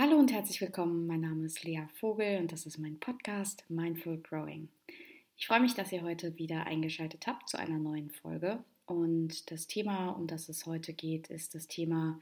Hallo 0.00 0.16
und 0.16 0.32
herzlich 0.32 0.60
willkommen. 0.60 1.08
Mein 1.08 1.22
Name 1.22 1.44
ist 1.44 1.64
Lea 1.64 1.82
Vogel 1.94 2.38
und 2.38 2.52
das 2.52 2.66
ist 2.66 2.78
mein 2.78 3.00
Podcast 3.00 3.64
Mindful 3.68 4.18
Growing. 4.18 4.68
Ich 5.36 5.48
freue 5.48 5.58
mich, 5.58 5.74
dass 5.74 5.90
ihr 5.90 6.02
heute 6.02 6.38
wieder 6.38 6.66
eingeschaltet 6.66 7.26
habt 7.26 7.48
zu 7.48 7.58
einer 7.58 7.80
neuen 7.80 8.08
Folge. 8.08 8.62
Und 8.86 9.50
das 9.50 9.66
Thema, 9.66 10.10
um 10.10 10.28
das 10.28 10.48
es 10.48 10.66
heute 10.66 10.92
geht, 10.92 11.26
ist 11.30 11.56
das 11.56 11.66
Thema, 11.66 12.20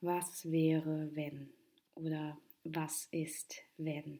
was 0.00 0.50
wäre, 0.50 1.10
wenn 1.12 1.50
oder 1.96 2.38
was 2.64 3.08
ist, 3.10 3.56
wenn. 3.76 4.18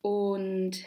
Und 0.00 0.82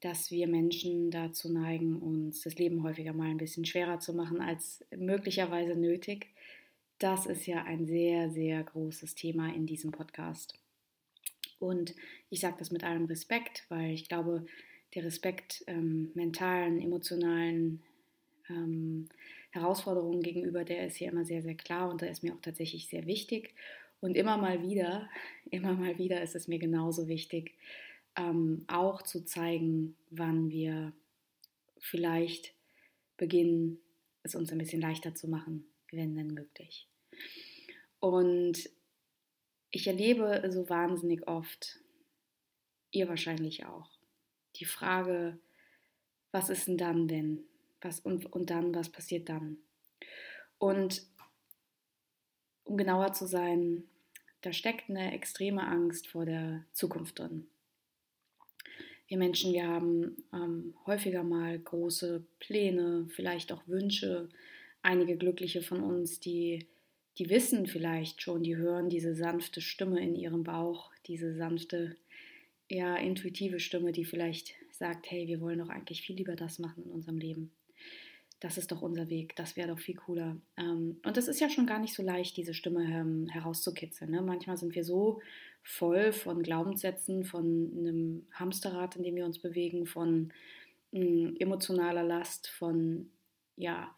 dass 0.00 0.32
wir 0.32 0.48
Menschen 0.48 1.12
dazu 1.12 1.52
neigen, 1.52 2.02
uns 2.02 2.40
das 2.40 2.56
Leben 2.56 2.82
häufiger 2.82 3.12
mal 3.12 3.30
ein 3.30 3.38
bisschen 3.38 3.64
schwerer 3.64 4.00
zu 4.00 4.12
machen 4.12 4.40
als 4.40 4.84
möglicherweise 4.90 5.76
nötig 5.76 6.26
das 6.98 7.26
ist 7.26 7.46
ja 7.46 7.64
ein 7.64 7.86
sehr, 7.86 8.30
sehr 8.30 8.62
großes 8.62 9.14
Thema 9.14 9.52
in 9.54 9.66
diesem 9.66 9.92
Podcast. 9.92 10.54
Und 11.58 11.94
ich 12.30 12.40
sage 12.40 12.56
das 12.58 12.70
mit 12.70 12.84
allem 12.84 13.06
Respekt, 13.06 13.64
weil 13.68 13.92
ich 13.92 14.08
glaube, 14.08 14.46
der 14.94 15.04
Respekt 15.04 15.64
ähm, 15.66 16.10
mentalen, 16.14 16.80
emotionalen 16.80 17.82
ähm, 18.48 19.08
Herausforderungen 19.50 20.22
gegenüber, 20.22 20.64
der 20.64 20.86
ist 20.86 20.96
hier 20.96 21.10
immer 21.10 21.24
sehr, 21.24 21.42
sehr 21.42 21.54
klar 21.54 21.90
und 21.90 22.02
da 22.02 22.06
ist 22.06 22.22
mir 22.22 22.34
auch 22.34 22.40
tatsächlich 22.40 22.88
sehr 22.88 23.06
wichtig. 23.06 23.54
Und 24.00 24.16
immer 24.16 24.36
mal 24.36 24.62
wieder, 24.62 25.08
immer 25.50 25.74
mal 25.74 25.98
wieder 25.98 26.22
ist 26.22 26.34
es 26.34 26.48
mir 26.48 26.58
genauso 26.58 27.08
wichtig, 27.08 27.54
ähm, 28.16 28.64
auch 28.66 29.02
zu 29.02 29.24
zeigen, 29.24 29.96
wann 30.10 30.50
wir 30.50 30.92
vielleicht 31.78 32.54
beginnen, 33.16 33.78
es 34.22 34.34
uns 34.34 34.52
ein 34.52 34.58
bisschen 34.58 34.80
leichter 34.80 35.14
zu 35.14 35.28
machen, 35.28 35.64
wenn 35.92 36.14
denn 36.14 36.28
möglich. 36.28 36.88
Und 38.00 38.70
ich 39.70 39.86
erlebe 39.86 40.50
so 40.50 40.68
wahnsinnig 40.68 41.26
oft, 41.28 41.78
ihr 42.90 43.08
wahrscheinlich 43.08 43.66
auch, 43.66 43.90
die 44.56 44.64
Frage, 44.64 45.38
was 46.32 46.48
ist 46.48 46.68
denn 46.68 46.78
dann 46.78 47.08
denn? 47.08 47.44
Was, 47.80 48.00
und, 48.00 48.26
und 48.32 48.50
dann, 48.50 48.74
was 48.74 48.88
passiert 48.88 49.28
dann? 49.28 49.58
Und 50.58 51.02
um 52.64 52.76
genauer 52.76 53.12
zu 53.12 53.26
sein, 53.26 53.84
da 54.42 54.52
steckt 54.52 54.88
eine 54.88 55.12
extreme 55.12 55.66
Angst 55.66 56.08
vor 56.08 56.24
der 56.24 56.64
Zukunft 56.72 57.18
drin. 57.18 57.48
Wir 59.06 59.16
Menschen, 59.16 59.54
wir 59.54 59.66
haben 59.66 60.22
ähm, 60.32 60.74
häufiger 60.86 61.24
mal 61.24 61.58
große 61.58 62.24
Pläne, 62.40 63.08
vielleicht 63.08 63.52
auch 63.52 63.66
Wünsche. 63.66 64.28
Einige 64.82 65.16
Glückliche 65.16 65.62
von 65.62 65.82
uns, 65.82 66.20
die 66.20 66.66
die 67.18 67.30
wissen 67.30 67.66
vielleicht 67.66 68.22
schon, 68.22 68.42
die 68.42 68.56
hören 68.56 68.88
diese 68.88 69.14
sanfte 69.14 69.60
Stimme 69.60 70.00
in 70.00 70.14
ihrem 70.14 70.44
Bauch, 70.44 70.92
diese 71.06 71.34
sanfte, 71.34 71.96
ja, 72.70 72.96
intuitive 72.96 73.60
Stimme, 73.60 73.92
die 73.92 74.04
vielleicht 74.04 74.54
sagt, 74.70 75.10
hey, 75.10 75.26
wir 75.26 75.40
wollen 75.40 75.58
doch 75.58 75.68
eigentlich 75.68 76.02
viel 76.02 76.16
lieber 76.16 76.36
das 76.36 76.58
machen 76.58 76.84
in 76.84 76.90
unserem 76.90 77.18
Leben. 77.18 77.50
Das 78.40 78.56
ist 78.56 78.70
doch 78.70 78.82
unser 78.82 79.08
Weg, 79.10 79.34
das 79.34 79.56
wäre 79.56 79.68
doch 79.68 79.80
viel 79.80 79.96
cooler. 79.96 80.36
Ähm, 80.56 81.00
und 81.04 81.16
es 81.16 81.26
ist 81.26 81.40
ja 81.40 81.50
schon 81.50 81.66
gar 81.66 81.80
nicht 81.80 81.94
so 81.94 82.04
leicht, 82.04 82.36
diese 82.36 82.54
Stimme 82.54 82.84
ähm, 82.84 83.26
herauszukitzeln. 83.28 84.12
Ne? 84.12 84.22
Manchmal 84.22 84.56
sind 84.56 84.76
wir 84.76 84.84
so 84.84 85.20
voll 85.64 86.12
von 86.12 86.44
Glaubenssätzen, 86.44 87.24
von 87.24 87.72
einem 87.76 88.26
Hamsterrad, 88.34 88.94
in 88.94 89.02
dem 89.02 89.16
wir 89.16 89.24
uns 89.24 89.40
bewegen, 89.40 89.86
von 89.86 90.32
mm, 90.92 91.34
emotionaler 91.40 92.04
Last, 92.04 92.46
von 92.46 93.10
ja, 93.56 93.92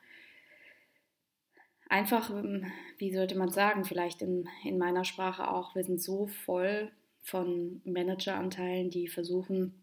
einfach, 1.91 2.31
ähm, 2.31 2.67
wie 2.99 3.13
sollte 3.13 3.37
man 3.37 3.51
sagen, 3.51 3.85
vielleicht 3.85 4.23
in, 4.23 4.49
in 4.65 4.79
meiner 4.79 5.05
Sprache 5.05 5.51
auch, 5.51 5.75
wir 5.75 5.85
sind 5.85 6.01
so 6.01 6.27
voll 6.27 6.91
von 7.23 7.83
Manageranteilen, 7.85 8.91
die 8.91 9.09
versuchen, 9.09 9.75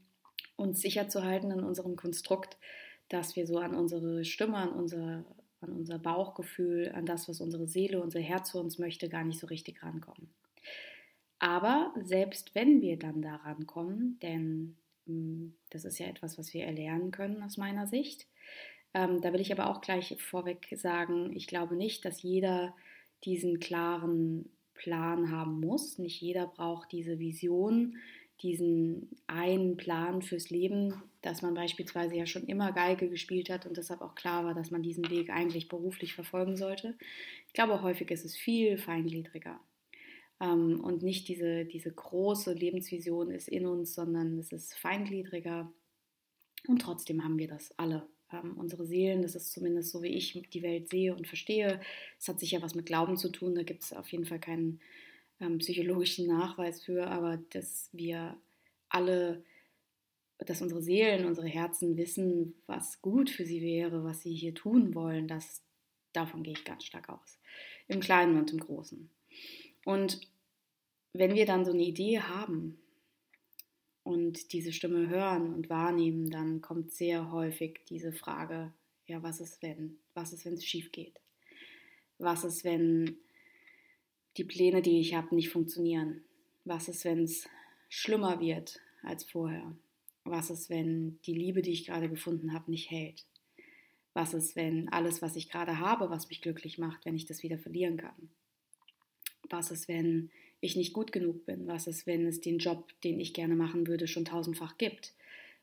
uns 0.55 0.81
sicher 0.81 1.07
zu 1.07 1.23
halten 1.23 1.51
in 1.51 1.63
unserem 1.63 1.95
Konstrukt, 1.95 2.57
dass 3.09 3.35
wir 3.35 3.45
so 3.45 3.59
an 3.59 3.75
unsere 3.75 4.25
Stimme, 4.25 4.57
an 4.57 4.69
unser, 4.69 5.23
an 5.61 5.71
unser 5.71 5.99
Bauchgefühl, 5.99 6.91
an 6.95 7.05
das, 7.05 7.29
was 7.29 7.41
unsere 7.41 7.67
Seele, 7.67 8.01
unser 8.01 8.19
Herz 8.19 8.51
für 8.51 8.59
uns 8.59 8.79
möchte, 8.79 9.07
gar 9.09 9.23
nicht 9.23 9.39
so 9.39 9.47
richtig 9.47 9.83
rankommen. 9.83 10.33
Aber 11.39 11.93
selbst 12.01 12.55
wenn 12.55 12.81
wir 12.81 12.97
dann 12.97 13.21
da 13.21 13.35
rankommen, 13.35 14.17
denn 14.23 14.77
hm, 15.05 15.55
das 15.69 15.85
ist 15.85 15.99
ja 15.99 16.07
etwas, 16.07 16.39
was 16.39 16.53
wir 16.53 16.65
erlernen 16.65 17.11
können 17.11 17.43
aus 17.43 17.57
meiner 17.57 17.85
Sicht, 17.85 18.25
ähm, 18.97 19.21
da 19.21 19.31
will 19.31 19.41
ich 19.41 19.51
aber 19.51 19.69
auch 19.69 19.81
gleich 19.81 20.15
vorweg 20.19 20.67
sagen, 20.75 21.31
ich 21.35 21.45
glaube 21.45 21.75
nicht, 21.75 22.03
dass 22.03 22.23
jeder 22.23 22.75
diesen 23.25 23.59
klaren 23.59 24.49
Plan 24.73 25.29
haben 25.29 25.59
muss. 25.59 25.99
Nicht 25.99 26.19
jeder 26.19 26.47
braucht 26.47 26.91
diese 26.91 27.19
Vision, 27.19 27.97
diesen 28.41 29.15
einen 29.27 29.77
Plan 29.77 30.23
fürs 30.23 30.49
Leben, 30.49 30.95
dass 31.21 31.43
man 31.43 31.53
beispielsweise 31.53 32.15
ja 32.15 32.25
schon 32.25 32.47
immer 32.47 32.71
Geige 32.71 33.07
gespielt 33.07 33.51
hat 33.51 33.67
und 33.67 33.77
deshalb 33.77 34.01
auch 34.01 34.15
klar 34.15 34.45
war, 34.45 34.55
dass 34.55 34.71
man 34.71 34.81
diesen 34.81 35.07
Weg 35.11 35.29
eigentlich 35.29 35.67
beruflich 35.69 36.15
verfolgen 36.15 36.57
sollte. 36.57 36.97
Ich 37.45 37.53
glaube, 37.53 37.83
häufig 37.83 38.09
ist 38.09 38.25
es 38.25 38.35
viel 38.35 38.79
feingliedriger. 38.79 39.59
Ähm, 40.39 40.79
und 40.79 41.03
nicht 41.03 41.27
diese, 41.27 41.65
diese 41.65 41.91
große 41.93 42.53
Lebensvision 42.53 43.29
ist 43.29 43.47
in 43.47 43.67
uns, 43.67 43.93
sondern 43.93 44.39
es 44.39 44.51
ist 44.51 44.73
feingliedriger. 44.73 45.71
Und 46.67 46.81
trotzdem 46.81 47.23
haben 47.23 47.37
wir 47.37 47.47
das 47.47 47.77
alle 47.77 48.07
ähm, 48.31 48.57
unsere 48.57 48.85
Seelen, 48.85 49.21
das 49.21 49.35
ist 49.35 49.51
zumindest 49.51 49.91
so, 49.91 50.01
wie 50.01 50.15
ich 50.15 50.41
die 50.53 50.63
Welt 50.63 50.89
sehe 50.89 51.15
und 51.15 51.27
verstehe. 51.27 51.79
Es 52.19 52.27
hat 52.27 52.39
sicher 52.39 52.61
was 52.61 52.75
mit 52.75 52.85
Glauben 52.85 53.17
zu 53.17 53.29
tun, 53.29 53.55
da 53.55 53.63
gibt 53.63 53.83
es 53.83 53.93
auf 53.93 54.07
jeden 54.09 54.25
Fall 54.25 54.39
keinen 54.39 54.79
ähm, 55.39 55.59
psychologischen 55.59 56.27
Nachweis 56.27 56.83
für, 56.83 57.07
aber 57.07 57.37
dass 57.51 57.89
wir 57.93 58.37
alle, 58.89 59.43
dass 60.39 60.61
unsere 60.61 60.81
Seelen, 60.81 61.25
unsere 61.25 61.47
Herzen 61.47 61.97
wissen, 61.97 62.55
was 62.65 63.01
gut 63.01 63.29
für 63.29 63.45
sie 63.45 63.61
wäre, 63.61 64.03
was 64.03 64.21
sie 64.21 64.33
hier 64.33 64.53
tun 64.53 64.95
wollen, 64.95 65.27
das, 65.27 65.63
davon 66.13 66.43
gehe 66.43 66.53
ich 66.53 66.65
ganz 66.65 66.83
stark 66.83 67.09
aus. 67.09 67.39
Im 67.87 67.99
Kleinen 67.99 68.37
und 68.37 68.51
im 68.51 68.59
Großen. 68.59 69.09
Und 69.85 70.19
wenn 71.13 71.35
wir 71.35 71.45
dann 71.45 71.65
so 71.65 71.71
eine 71.71 71.83
Idee 71.83 72.19
haben, 72.19 72.79
und 74.07 74.53
diese 74.53 74.71
Stimme 74.71 75.09
hören 75.09 75.53
und 75.53 75.69
wahrnehmen, 75.69 76.31
dann 76.31 76.61
kommt 76.61 76.93
sehr 76.93 77.29
häufig 77.29 77.81
diese 77.89 78.13
Frage, 78.13 78.71
ja, 79.05 79.21
was 79.21 79.41
ist 79.41 79.61
wenn? 79.61 79.97
Was 80.13 80.31
ist, 80.31 80.45
wenn 80.45 80.53
es 80.53 80.65
schief 80.65 80.93
geht? 80.93 81.19
Was 82.17 82.45
ist, 82.45 82.63
wenn 82.63 83.17
die 84.37 84.45
Pläne, 84.45 84.81
die 84.81 85.01
ich 85.01 85.13
habe, 85.13 85.35
nicht 85.35 85.49
funktionieren? 85.49 86.23
Was 86.63 86.87
ist, 86.87 87.03
wenn 87.03 87.23
es 87.23 87.49
schlimmer 87.89 88.39
wird 88.39 88.79
als 89.03 89.25
vorher? 89.25 89.75
Was 90.23 90.49
ist, 90.51 90.69
wenn 90.69 91.19
die 91.25 91.33
Liebe, 91.33 91.61
die 91.61 91.73
ich 91.73 91.85
gerade 91.85 92.07
gefunden 92.07 92.53
habe, 92.53 92.71
nicht 92.71 92.89
hält? 92.89 93.25
Was 94.13 94.33
ist, 94.33 94.55
wenn 94.55 94.87
alles, 94.87 95.21
was 95.21 95.35
ich 95.35 95.49
gerade 95.49 95.79
habe, 95.79 96.09
was 96.09 96.29
mich 96.29 96.41
glücklich 96.41 96.77
macht, 96.77 97.03
wenn 97.05 97.15
ich 97.17 97.25
das 97.25 97.43
wieder 97.43 97.59
verlieren 97.59 97.97
kann? 97.97 98.29
Was 99.49 99.69
ist, 99.69 99.89
wenn 99.89 100.31
ich 100.61 100.75
nicht 100.75 100.93
gut 100.93 101.11
genug 101.11 101.45
bin? 101.45 101.67
Was 101.67 101.87
ist, 101.87 102.07
wenn 102.07 102.25
es 102.25 102.41
den 102.41 102.57
Job, 102.57 102.93
den 103.03 103.19
ich 103.19 103.33
gerne 103.33 103.55
machen 103.55 103.87
würde, 103.87 104.07
schon 104.07 104.25
tausendfach 104.25 104.77
gibt? 104.77 105.13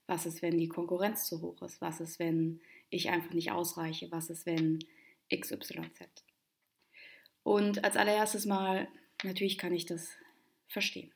Was 0.06 0.26
ist, 0.26 0.42
wenn 0.42 0.58
die 0.58 0.68
Konkurrenz 0.68 1.26
zu 1.26 1.40
hoch 1.40 1.62
ist? 1.62 1.80
Was 1.80 2.00
ist, 2.00 2.18
wenn 2.18 2.60
ich 2.90 3.10
einfach 3.10 3.32
nicht 3.32 3.50
ausreiche? 3.50 4.10
Was 4.10 4.30
ist, 4.30 4.46
wenn 4.46 4.84
XYZ? 5.34 6.24
Und 7.42 7.84
als 7.84 7.96
allererstes 7.96 8.46
mal, 8.46 8.88
natürlich 9.22 9.58
kann 9.58 9.72
ich 9.72 9.86
das 9.86 10.10
verstehen. 10.68 11.10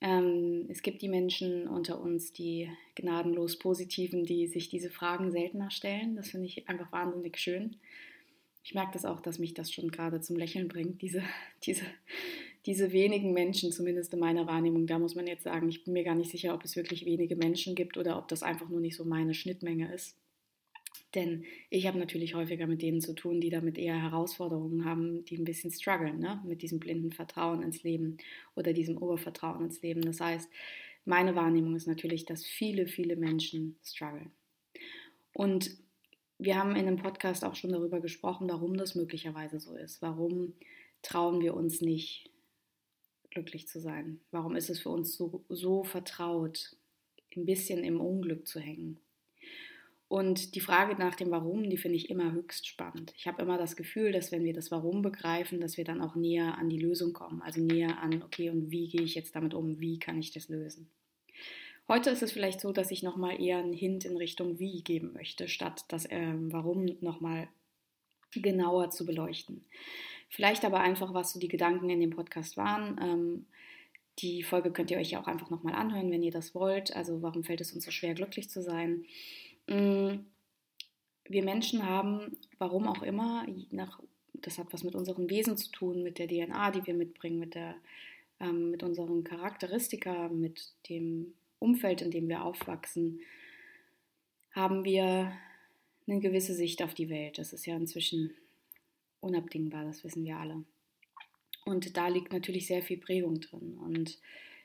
Ähm, 0.00 0.66
es 0.68 0.82
gibt 0.82 1.00
die 1.00 1.08
Menschen 1.08 1.66
unter 1.66 2.00
uns, 2.00 2.32
die 2.32 2.70
gnadenlos 2.94 3.58
Positiven, 3.58 4.24
die 4.24 4.46
sich 4.46 4.68
diese 4.68 4.90
Fragen 4.90 5.30
seltener 5.30 5.70
stellen. 5.70 6.14
Das 6.14 6.30
finde 6.30 6.46
ich 6.46 6.68
einfach 6.68 6.92
wahnsinnig 6.92 7.38
schön. 7.38 7.76
Ich 8.62 8.74
merke 8.74 8.92
das 8.92 9.04
auch, 9.04 9.20
dass 9.20 9.38
mich 9.38 9.54
das 9.54 9.72
schon 9.72 9.90
gerade 9.90 10.20
zum 10.20 10.36
Lächeln 10.36 10.68
bringt, 10.68 11.00
diese, 11.00 11.22
diese 11.64 11.84
diese 12.66 12.92
wenigen 12.92 13.32
Menschen, 13.32 13.72
zumindest 13.72 14.12
in 14.14 14.20
meiner 14.20 14.46
Wahrnehmung, 14.46 14.86
da 14.86 14.98
muss 14.98 15.14
man 15.14 15.26
jetzt 15.26 15.44
sagen, 15.44 15.68
ich 15.68 15.84
bin 15.84 15.92
mir 15.92 16.04
gar 16.04 16.14
nicht 16.14 16.30
sicher, 16.30 16.54
ob 16.54 16.64
es 16.64 16.76
wirklich 16.76 17.04
wenige 17.04 17.36
Menschen 17.36 17.74
gibt 17.74 17.98
oder 17.98 18.18
ob 18.18 18.28
das 18.28 18.42
einfach 18.42 18.68
nur 18.68 18.80
nicht 18.80 18.96
so 18.96 19.04
meine 19.04 19.34
Schnittmenge 19.34 19.92
ist. 19.92 20.16
Denn 21.14 21.44
ich 21.70 21.86
habe 21.86 21.98
natürlich 21.98 22.34
häufiger 22.34 22.66
mit 22.66 22.82
denen 22.82 23.00
zu 23.00 23.14
tun, 23.14 23.40
die 23.40 23.50
damit 23.50 23.78
eher 23.78 24.00
Herausforderungen 24.00 24.84
haben, 24.84 25.24
die 25.26 25.36
ein 25.36 25.44
bisschen 25.44 25.70
strugglen, 25.70 26.18
ne? 26.18 26.42
mit 26.44 26.62
diesem 26.62 26.80
blinden 26.80 27.12
Vertrauen 27.12 27.62
ins 27.62 27.82
Leben 27.82 28.16
oder 28.56 28.72
diesem 28.72 28.96
Obervertrauen 28.98 29.64
ins 29.64 29.80
Leben. 29.82 30.02
Das 30.02 30.20
heißt, 30.20 30.48
meine 31.04 31.36
Wahrnehmung 31.36 31.76
ist 31.76 31.86
natürlich, 31.86 32.24
dass 32.24 32.44
viele, 32.44 32.86
viele 32.86 33.16
Menschen 33.16 33.76
strugglen. 33.84 34.32
Und 35.34 35.70
wir 36.38 36.56
haben 36.56 36.74
in 36.74 36.86
dem 36.86 36.96
Podcast 36.96 37.44
auch 37.44 37.54
schon 37.54 37.72
darüber 37.72 38.00
gesprochen, 38.00 38.48
warum 38.48 38.76
das 38.76 38.94
möglicherweise 38.94 39.60
so 39.60 39.74
ist. 39.76 40.02
Warum 40.02 40.54
trauen 41.02 41.40
wir 41.40 41.54
uns 41.54 41.80
nicht, 41.80 42.30
glücklich 43.34 43.68
zu 43.68 43.80
sein? 43.80 44.20
Warum 44.30 44.56
ist 44.56 44.70
es 44.70 44.80
für 44.80 44.90
uns 44.90 45.14
so, 45.14 45.44
so 45.48 45.84
vertraut, 45.84 46.76
ein 47.36 47.44
bisschen 47.44 47.84
im 47.84 48.00
Unglück 48.00 48.46
zu 48.46 48.60
hängen? 48.60 48.98
Und 50.08 50.54
die 50.54 50.60
Frage 50.60 50.94
nach 50.94 51.16
dem 51.16 51.30
Warum, 51.30 51.68
die 51.68 51.76
finde 51.76 51.96
ich 51.96 52.08
immer 52.08 52.32
höchst 52.32 52.68
spannend. 52.68 53.12
Ich 53.16 53.26
habe 53.26 53.42
immer 53.42 53.58
das 53.58 53.74
Gefühl, 53.74 54.12
dass 54.12 54.30
wenn 54.30 54.44
wir 54.44 54.52
das 54.52 54.70
Warum 54.70 55.02
begreifen, 55.02 55.60
dass 55.60 55.76
wir 55.76 55.84
dann 55.84 56.00
auch 56.00 56.14
näher 56.14 56.56
an 56.56 56.68
die 56.68 56.78
Lösung 56.78 57.12
kommen. 57.12 57.42
Also 57.42 57.60
näher 57.60 58.00
an, 58.00 58.22
okay, 58.22 58.50
und 58.50 58.70
wie 58.70 58.88
gehe 58.88 59.02
ich 59.02 59.14
jetzt 59.14 59.34
damit 59.34 59.54
um? 59.54 59.80
Wie 59.80 59.98
kann 59.98 60.20
ich 60.20 60.30
das 60.30 60.48
lösen? 60.48 60.88
Heute 61.88 62.10
ist 62.10 62.22
es 62.22 62.32
vielleicht 62.32 62.60
so, 62.60 62.72
dass 62.72 62.90
ich 62.90 63.02
nochmal 63.02 63.40
eher 63.42 63.58
einen 63.58 63.72
Hint 63.72 64.04
in 64.04 64.16
Richtung 64.16 64.58
Wie 64.58 64.82
geben 64.82 65.12
möchte, 65.14 65.48
statt 65.48 65.84
das 65.88 66.06
ähm, 66.10 66.52
Warum 66.52 66.86
nochmal 67.00 67.48
genauer 68.32 68.90
zu 68.90 69.04
beleuchten. 69.04 69.64
Vielleicht 70.30 70.64
aber 70.64 70.80
einfach, 70.80 71.14
was 71.14 71.32
so 71.32 71.38
die 71.38 71.48
Gedanken 71.48 71.90
in 71.90 72.00
dem 72.00 72.10
Podcast 72.10 72.56
waren. 72.56 72.98
Ähm, 73.00 73.46
die 74.20 74.42
Folge 74.42 74.70
könnt 74.70 74.90
ihr 74.90 74.98
euch 74.98 75.10
ja 75.10 75.20
auch 75.20 75.26
einfach 75.26 75.50
nochmal 75.50 75.74
anhören, 75.74 76.10
wenn 76.10 76.22
ihr 76.22 76.30
das 76.30 76.54
wollt. 76.54 76.94
Also 76.94 77.22
warum 77.22 77.44
fällt 77.44 77.60
es 77.60 77.72
uns 77.72 77.84
so 77.84 77.90
schwer, 77.90 78.14
glücklich 78.14 78.48
zu 78.48 78.62
sein? 78.62 79.04
Mm, 79.66 80.20
wir 81.26 81.42
Menschen 81.42 81.84
haben, 81.84 82.36
warum 82.58 82.86
auch 82.86 83.02
immer, 83.02 83.46
nach, 83.70 84.00
das 84.34 84.58
hat 84.58 84.72
was 84.72 84.84
mit 84.84 84.94
unserem 84.94 85.30
Wesen 85.30 85.56
zu 85.56 85.70
tun, 85.70 86.02
mit 86.02 86.18
der 86.18 86.28
DNA, 86.28 86.70
die 86.70 86.86
wir 86.86 86.94
mitbringen, 86.94 87.38
mit, 87.38 87.54
der, 87.54 87.74
ähm, 88.40 88.70
mit 88.70 88.82
unseren 88.82 89.24
Charakteristika, 89.24 90.28
mit 90.28 90.72
dem 90.88 91.34
Umfeld, 91.58 92.02
in 92.02 92.10
dem 92.10 92.28
wir 92.28 92.44
aufwachsen, 92.44 93.20
haben 94.52 94.84
wir 94.84 95.32
eine 96.06 96.20
gewisse 96.20 96.54
Sicht 96.54 96.82
auf 96.82 96.94
die 96.94 97.08
Welt. 97.08 97.38
Das 97.38 97.52
ist 97.52 97.66
ja 97.66 97.74
inzwischen 97.74 98.34
unabdingbar, 99.24 99.84
das 99.84 100.04
wissen 100.04 100.24
wir 100.24 100.36
alle. 100.36 100.64
Und 101.64 101.96
da 101.96 102.08
liegt 102.08 102.32
natürlich 102.32 102.66
sehr 102.66 102.82
viel 102.82 102.98
Prägung 102.98 103.40
drin. 103.40 103.78
Und 103.78 104.18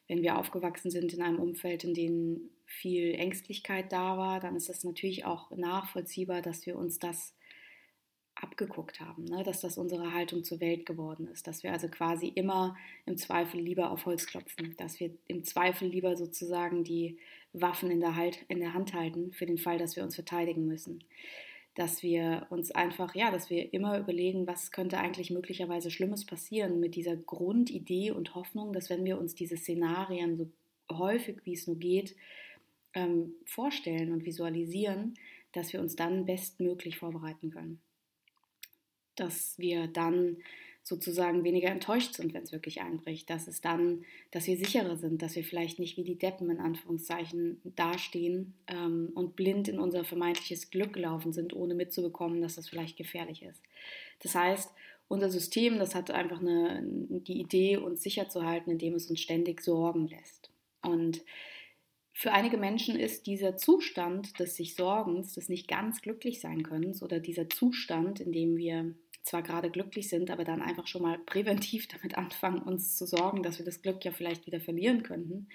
wenn 0.08 0.22
wir 0.22 0.38
aufgewachsen 0.38 0.92
sind 0.92 1.14
in 1.14 1.22
einem 1.22 1.40
Umfeld, 1.40 1.84
in 1.84 1.94
dem 1.94 2.50
viel 2.66 3.14
Ängstlichkeit 3.16 3.92
da 3.92 4.18
war, 4.18 4.40
dann 4.40 4.56
ist 4.56 4.70
es 4.70 4.84
natürlich 4.84 5.26
auch 5.26 5.50
nachvollziehbar, 5.52 6.42
dass 6.42 6.66
wir 6.66 6.78
uns 6.78 7.00
das 7.00 7.34
abgeguckt 8.36 9.02
haben, 9.02 9.26
ne? 9.26 9.44
dass 9.44 9.62
das 9.62 9.78
unsere 9.78 10.14
Haltung 10.14 10.44
zur 10.44 10.62
Welt 10.62 10.86
geworden 10.86 11.28
ist, 11.28 11.46
dass 11.48 11.64
wir 11.64 11.74
also 11.74 11.90
quasi 11.90 12.28
immer 12.28 12.78
im 13.06 13.18
Zweifel 13.18 13.60
lieber 13.60 13.92
auf 13.92 14.06
Holz 14.06 14.28
klopfen, 14.28 14.76
dass 14.78 15.00
wir 15.00 15.12
im 15.28 15.44
Zweifel 15.44 15.90
lieber 15.90 16.16
sozusagen 16.16 16.84
die 16.84 17.18
Waffen 17.52 17.92
in 17.92 18.00
der, 18.00 18.16
halt, 18.16 18.46
in 18.48 18.60
der 18.60 18.74
Hand 18.74 18.94
halten 18.94 19.34
für 19.34 19.46
den 19.46 19.58
Fall, 19.58 19.78
dass 19.78 19.96
wir 19.96 20.04
uns 20.04 20.16
verteidigen 20.16 20.66
müssen 20.66 21.04
dass 21.80 22.04
wir 22.04 22.46
uns 22.50 22.72
einfach, 22.72 23.16
ja, 23.16 23.32
dass 23.32 23.50
wir 23.50 23.74
immer 23.74 23.98
überlegen, 23.98 24.46
was 24.46 24.74
könnte 24.74 24.98
eigentlich 24.98 25.32
möglicherweise 25.32 25.90
Schlimmes 25.90 26.26
passieren 26.26 26.82
mit 26.82 26.94
dieser 26.94 27.16
Grundidee 27.16 28.12
und 28.12 28.36
Hoffnung, 28.36 28.74
dass 28.74 28.90
wenn 28.90 29.06
wir 29.06 29.18
uns 29.18 29.34
diese 29.34 29.56
Szenarien 29.56 30.36
so 30.36 30.50
häufig 30.92 31.38
wie 31.46 31.54
es 31.54 31.68
nur 31.68 31.78
geht 31.78 32.18
ähm, 32.94 33.32
vorstellen 33.46 34.12
und 34.12 34.26
visualisieren, 34.26 35.14
dass 35.54 35.72
wir 35.72 35.80
uns 35.80 35.96
dann 35.96 36.26
bestmöglich 36.26 36.98
vorbereiten 36.98 37.50
können. 37.50 37.80
Dass 39.16 39.58
wir 39.58 39.88
dann 39.88 40.36
sozusagen 40.90 41.44
weniger 41.44 41.70
enttäuscht 41.70 42.16
sind, 42.16 42.34
wenn 42.34 42.44
es 42.44 42.52
wirklich 42.52 42.82
einbricht, 42.82 43.30
dass 43.30 43.48
es 43.48 43.62
dann, 43.62 44.04
dass 44.32 44.48
wir 44.48 44.58
sicherer 44.58 44.98
sind, 44.98 45.22
dass 45.22 45.36
wir 45.36 45.44
vielleicht 45.44 45.80
nicht 45.80 45.96
wie 45.96 46.04
die 46.04 46.18
Deppen 46.18 46.50
in 46.50 46.60
Anführungszeichen 46.60 47.62
dastehen 47.64 48.56
ähm, 48.68 49.12
und 49.14 49.36
blind 49.36 49.68
in 49.68 49.80
unser 49.80 50.04
vermeintliches 50.04 50.72
Glück 50.72 50.94
gelaufen 50.94 51.32
sind, 51.32 51.54
ohne 51.54 51.76
mitzubekommen, 51.76 52.42
dass 52.42 52.56
das 52.56 52.68
vielleicht 52.68 52.98
gefährlich 52.98 53.44
ist. 53.44 53.62
Das 54.22 54.36
heißt, 54.36 54.74
unser 55.08 55.30
System, 55.30 55.80
das 55.80 55.96
hat 55.96 56.12
einfach 56.12 56.42
eine, 56.42 56.84
die 56.84 57.40
Idee, 57.40 57.78
uns 57.78 58.04
sicher 58.04 58.28
zu 58.28 58.44
halten, 58.44 58.72
indem 58.72 58.96
es 58.96 59.10
uns 59.10 59.22
ständig 59.22 59.62
sorgen 59.62 60.08
lässt. 60.08 60.52
Und 60.82 61.22
für 62.14 62.32
einige 62.32 62.58
Menschen 62.58 63.00
ist 63.00 63.28
dieser 63.28 63.56
Zustand 63.56 64.40
des 64.40 64.56
sich 64.56 64.76
Sorgens, 64.76 65.36
des 65.36 65.50
nicht 65.50 65.68
ganz 65.68 66.02
glücklich 66.02 66.42
sein 66.42 66.64
können 66.64 66.94
oder 67.02 67.20
dieser 67.20 67.50
Zustand, 67.50 68.20
in 68.20 68.32
dem 68.32 68.58
wir 68.58 68.94
zwar 69.30 69.44
gerade 69.44 69.70
glücklich 69.70 70.10
sind, 70.10 70.32
aber 70.32 70.44
dann 70.44 70.62
einfach 70.62 70.88
schon 70.88 71.04
mal 71.04 71.20
präventiv 71.20 71.88
damit 71.94 72.18
anfangen, 72.18 72.62
uns 72.62 72.98
zu 72.98 73.06
sorgen, 73.06 73.44
dass 73.44 73.60
wir 73.60 73.66
das 73.66 73.82
Glück 73.82 74.04
ja 74.04 74.12
vielleicht 74.12 74.46
wieder 74.46 74.60
verlieren 74.60 75.04
könnten, 75.04 75.48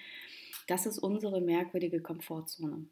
das 0.67 0.85
ist 0.85 0.97
unsere 0.97 1.41
merkwürdige 1.41 2.01
Komfortzone. 2.01 2.87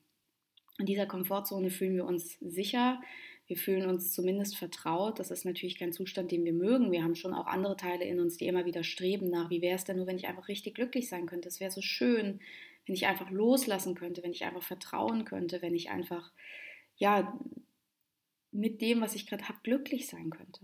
In 0.78 0.86
dieser 0.86 1.06
Komfortzone 1.06 1.70
fühlen 1.70 1.96
wir 1.96 2.06
uns 2.06 2.38
sicher, 2.40 3.02
wir 3.48 3.58
fühlen 3.58 3.90
uns 3.90 4.14
zumindest 4.14 4.58
vertraut. 4.58 5.20
Das 5.20 5.30
ist 5.30 5.44
natürlich 5.44 5.78
kein 5.78 5.92
Zustand, 5.92 6.32
den 6.32 6.46
wir 6.46 6.54
mögen. 6.54 6.92
Wir 6.92 7.04
haben 7.04 7.16
schon 7.16 7.34
auch 7.34 7.46
andere 7.46 7.76
Teile 7.76 8.06
in 8.06 8.20
uns, 8.20 8.38
die 8.38 8.48
immer 8.48 8.66
wieder 8.66 8.84
streben 8.84 9.30
nach, 9.30 9.50
wie 9.50 9.62
wäre 9.62 9.76
es 9.76 9.84
denn 9.84 9.98
nur, 9.98 10.08
wenn 10.08 10.18
ich 10.18 10.28
einfach 10.28 10.48
richtig 10.48 10.76
glücklich 10.76 11.10
sein 11.10 11.26
könnte. 11.26 11.50
Es 11.50 11.60
wäre 11.60 11.72
so 11.72 11.82
schön, 11.82 12.40
wenn 12.86 12.96
ich 12.96 13.06
einfach 13.06 13.30
loslassen 13.32 13.96
könnte, 13.96 14.24
wenn 14.24 14.32
ich 14.32 14.46
einfach 14.46 14.64
vertrauen 14.64 15.26
könnte, 15.26 15.62
wenn 15.62 15.76
ich 15.76 15.90
einfach, 15.90 16.32
ja, 16.96 17.38
mit 18.54 18.82
dem, 18.82 19.02
was 19.02 19.16
ich 19.16 19.28
gerade 19.28 19.48
habe, 19.48 19.60
glücklich 19.64 20.08
sein 20.08 20.30
könnte. 20.30 20.62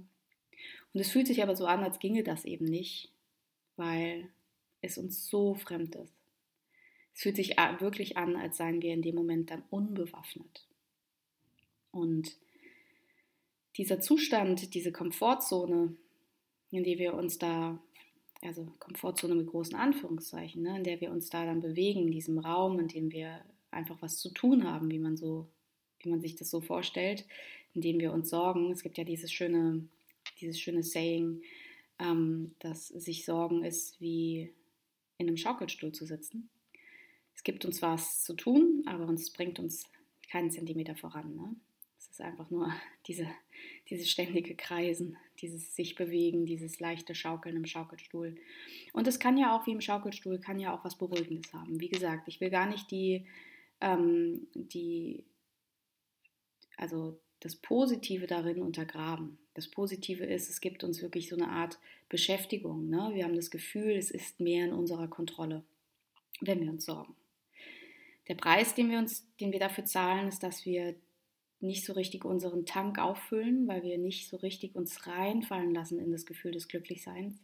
Und 0.93 0.99
es 0.99 1.11
fühlt 1.11 1.27
sich 1.27 1.43
aber 1.43 1.55
so 1.55 1.65
an, 1.65 1.83
als 1.83 1.99
ginge 1.99 2.23
das 2.23 2.45
eben 2.45 2.65
nicht, 2.65 3.11
weil 3.75 4.29
es 4.81 4.97
uns 4.97 5.27
so 5.27 5.55
fremd 5.55 5.95
ist. 5.95 6.13
Es 7.13 7.21
fühlt 7.21 7.35
sich 7.35 7.57
wirklich 7.79 8.17
an, 8.17 8.35
als 8.35 8.57
seien 8.57 8.81
wir 8.81 8.93
in 8.93 9.01
dem 9.01 9.15
Moment 9.15 9.51
dann 9.51 9.63
unbewaffnet. 9.69 10.67
Und 11.91 12.37
dieser 13.77 13.99
Zustand, 13.99 14.73
diese 14.73 14.91
Komfortzone, 14.91 15.95
in 16.71 16.83
der 16.83 16.97
wir 16.97 17.13
uns 17.13 17.37
da, 17.37 17.79
also 18.41 18.71
Komfortzone 18.79 19.35
mit 19.35 19.47
großen 19.47 19.75
Anführungszeichen, 19.75 20.61
ne, 20.61 20.77
in 20.77 20.83
der 20.83 21.01
wir 21.01 21.11
uns 21.11 21.29
da 21.29 21.45
dann 21.45 21.61
bewegen, 21.61 22.01
in 22.01 22.11
diesem 22.11 22.39
Raum, 22.39 22.79
in 22.79 22.87
dem 22.87 23.11
wir 23.11 23.43
einfach 23.71 24.01
was 24.01 24.17
zu 24.17 24.29
tun 24.29 24.63
haben, 24.63 24.89
wie 24.91 24.99
man 24.99 25.17
so, 25.17 25.47
wie 25.99 26.09
man 26.09 26.21
sich 26.21 26.35
das 26.35 26.49
so 26.49 26.61
vorstellt, 26.61 27.25
in 27.73 27.81
dem 27.81 27.99
wir 27.99 28.13
uns 28.13 28.29
sorgen. 28.29 28.71
Es 28.71 28.83
gibt 28.83 28.97
ja 28.97 29.03
dieses 29.03 29.31
schöne, 29.31 29.87
dieses 30.39 30.59
schöne 30.59 30.83
Saying, 30.83 31.41
ähm, 31.99 32.55
dass 32.59 32.87
sich 32.87 33.25
Sorgen 33.25 33.63
ist 33.63 33.99
wie 34.01 34.53
in 35.17 35.27
einem 35.27 35.37
Schaukelstuhl 35.37 35.91
zu 35.91 36.05
sitzen. 36.05 36.49
Es 37.35 37.43
gibt 37.43 37.65
uns 37.65 37.81
was 37.81 38.23
zu 38.23 38.33
tun, 38.33 38.83
aber 38.85 39.07
es 39.13 39.31
bringt 39.31 39.59
uns 39.59 39.85
keinen 40.29 40.51
Zentimeter 40.51 40.95
voran. 40.95 41.35
Ne? 41.35 41.55
Es 41.97 42.09
ist 42.09 42.21
einfach 42.21 42.49
nur 42.49 42.71
diese, 43.07 43.27
dieses 43.89 44.09
ständige 44.09 44.55
Kreisen, 44.55 45.17
dieses 45.39 45.75
sich 45.75 45.95
bewegen, 45.95 46.45
dieses 46.45 46.79
leichte 46.79 47.15
Schaukeln 47.15 47.55
im 47.55 47.65
Schaukelstuhl. 47.65 48.35
Und 48.93 49.07
es 49.07 49.19
kann 49.19 49.37
ja 49.37 49.55
auch, 49.55 49.67
wie 49.67 49.71
im 49.71 49.81
Schaukelstuhl, 49.81 50.39
kann 50.39 50.59
ja 50.59 50.75
auch 50.75 50.83
was 50.83 50.97
Beruhigendes 50.97 51.53
haben. 51.53 51.79
Wie 51.79 51.89
gesagt, 51.89 52.27
ich 52.27 52.41
will 52.41 52.49
gar 52.49 52.67
nicht 52.67 52.89
die, 52.91 53.25
ähm, 53.81 54.47
die 54.53 55.23
also 56.77 57.19
das 57.39 57.55
Positive 57.55 58.27
darin 58.27 58.61
untergraben. 58.61 59.37
Das 59.53 59.67
Positive 59.67 60.25
ist, 60.25 60.49
es 60.49 60.61
gibt 60.61 60.83
uns 60.83 61.01
wirklich 61.01 61.29
so 61.29 61.35
eine 61.35 61.49
Art 61.49 61.79
Beschäftigung. 62.09 62.89
Ne? 62.89 63.11
Wir 63.13 63.23
haben 63.23 63.35
das 63.35 63.51
Gefühl, 63.51 63.91
es 63.95 64.11
ist 64.11 64.39
mehr 64.39 64.65
in 64.65 64.73
unserer 64.73 65.07
Kontrolle, 65.07 65.63
wenn 66.41 66.61
wir 66.61 66.69
uns 66.69 66.85
sorgen. 66.85 67.15
Der 68.27 68.35
Preis, 68.35 68.75
den 68.75 68.91
wir, 68.91 68.99
uns, 68.99 69.25
den 69.39 69.51
wir 69.51 69.59
dafür 69.59 69.85
zahlen, 69.85 70.27
ist, 70.27 70.43
dass 70.43 70.65
wir 70.65 70.95
nicht 71.61 71.85
so 71.85 71.93
richtig 71.93 72.25
unseren 72.25 72.65
Tank 72.65 72.99
auffüllen, 72.99 73.67
weil 73.67 73.83
wir 73.83 73.97
nicht 73.97 74.29
so 74.29 74.37
richtig 74.37 74.75
uns 74.75 75.07
reinfallen 75.07 75.73
lassen 75.73 75.99
in 75.99 76.11
das 76.11 76.25
Gefühl 76.25 76.51
des 76.51 76.67
Glücklichseins, 76.67 77.35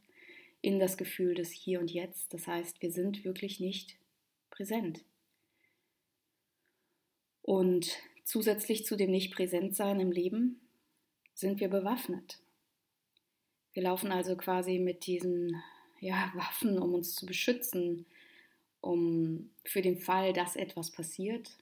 in 0.61 0.79
das 0.79 0.97
Gefühl 0.97 1.35
des 1.35 1.51
Hier 1.51 1.79
und 1.79 1.91
Jetzt. 1.91 2.33
Das 2.33 2.47
heißt, 2.47 2.81
wir 2.81 2.91
sind 2.91 3.25
wirklich 3.25 3.59
nicht 3.59 3.97
präsent. 4.51 5.03
Und 7.41 7.99
Zusätzlich 8.25 8.85
zu 8.85 8.97
dem 8.97 9.11
Nicht-Präsentsein 9.11 9.99
im 9.99 10.11
Leben 10.11 10.59
sind 11.35 11.59
wir 11.59 11.69
bewaffnet. 11.69 12.39
Wir 13.71 13.83
laufen 13.83 14.11
also 14.11 14.35
quasi 14.35 14.79
mit 14.79 15.05
diesen 15.05 15.61
ja, 15.99 16.31
Waffen, 16.35 16.79
um 16.79 16.95
uns 16.95 17.13
zu 17.13 17.27
beschützen, 17.27 18.07
um 18.81 19.51
für 19.63 19.83
den 19.83 19.99
Fall, 19.99 20.33
dass 20.33 20.55
etwas 20.55 20.91
passiert, 20.91 21.55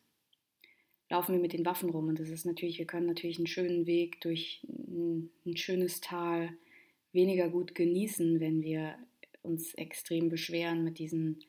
laufen 1.09 1.33
wir 1.33 1.41
mit 1.41 1.51
den 1.51 1.65
Waffen 1.65 1.89
rum. 1.89 2.07
Und 2.07 2.19
das 2.19 2.29
ist 2.29 2.45
natürlich, 2.45 2.79
wir 2.79 2.87
können 2.87 3.07
natürlich 3.07 3.37
einen 3.37 3.47
schönen 3.47 3.85
Weg 3.85 4.21
durch 4.21 4.61
ein, 4.63 5.31
ein 5.45 5.57
schönes 5.57 5.99
Tal 5.99 6.55
weniger 7.11 7.49
gut 7.49 7.75
genießen, 7.75 8.39
wenn 8.39 8.63
wir 8.63 8.97
uns 9.41 9.73
extrem 9.73 10.29
beschweren 10.29 10.85
mit 10.85 10.97
diesen, 10.97 11.43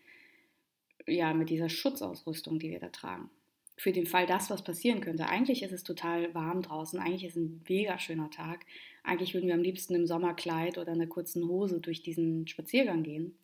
ja, 1.06 1.32
mit 1.34 1.50
dieser 1.50 1.68
Schutzausrüstung, 1.68 2.58
die 2.58 2.70
wir 2.70 2.80
da 2.80 2.88
tragen 2.88 3.30
für 3.76 3.92
den 3.92 4.06
Fall, 4.06 4.26
dass 4.26 4.50
was 4.50 4.62
passieren 4.62 5.00
könnte. 5.00 5.26
Eigentlich 5.26 5.62
ist 5.62 5.72
es 5.72 5.82
total 5.82 6.34
warm 6.34 6.62
draußen, 6.62 6.98
eigentlich 6.98 7.24
ist 7.24 7.36
es 7.36 7.42
ein 7.42 7.62
mega 7.68 7.98
schöner 7.98 8.30
Tag. 8.30 8.64
Eigentlich 9.02 9.34
würden 9.34 9.48
wir 9.48 9.54
am 9.54 9.62
liebsten 9.62 9.94
im 9.94 10.06
Sommerkleid 10.06 10.78
oder 10.78 10.92
einer 10.92 11.06
kurzen 11.06 11.48
Hose 11.48 11.80
durch 11.80 12.02
diesen 12.02 12.46
Spaziergang 12.46 13.02
gehen. 13.02 13.36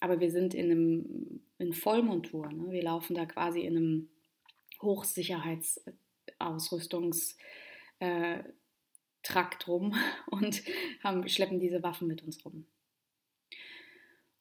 Aber 0.00 0.20
wir 0.20 0.30
sind 0.30 0.54
in 0.54 0.70
einem 0.70 1.40
in 1.58 1.72
Vollmontur. 1.72 2.52
Ne? 2.52 2.70
Wir 2.70 2.82
laufen 2.82 3.14
da 3.14 3.24
quasi 3.26 3.62
in 3.62 3.76
einem 3.76 4.08
Hochsicherheitsausrüstungstrakt 4.80 7.36
äh, 8.00 8.44
rum 9.66 9.94
und 10.30 10.62
haben, 11.02 11.28
schleppen 11.28 11.60
diese 11.60 11.82
Waffen 11.82 12.08
mit 12.08 12.22
uns 12.22 12.42
rum. 12.44 12.66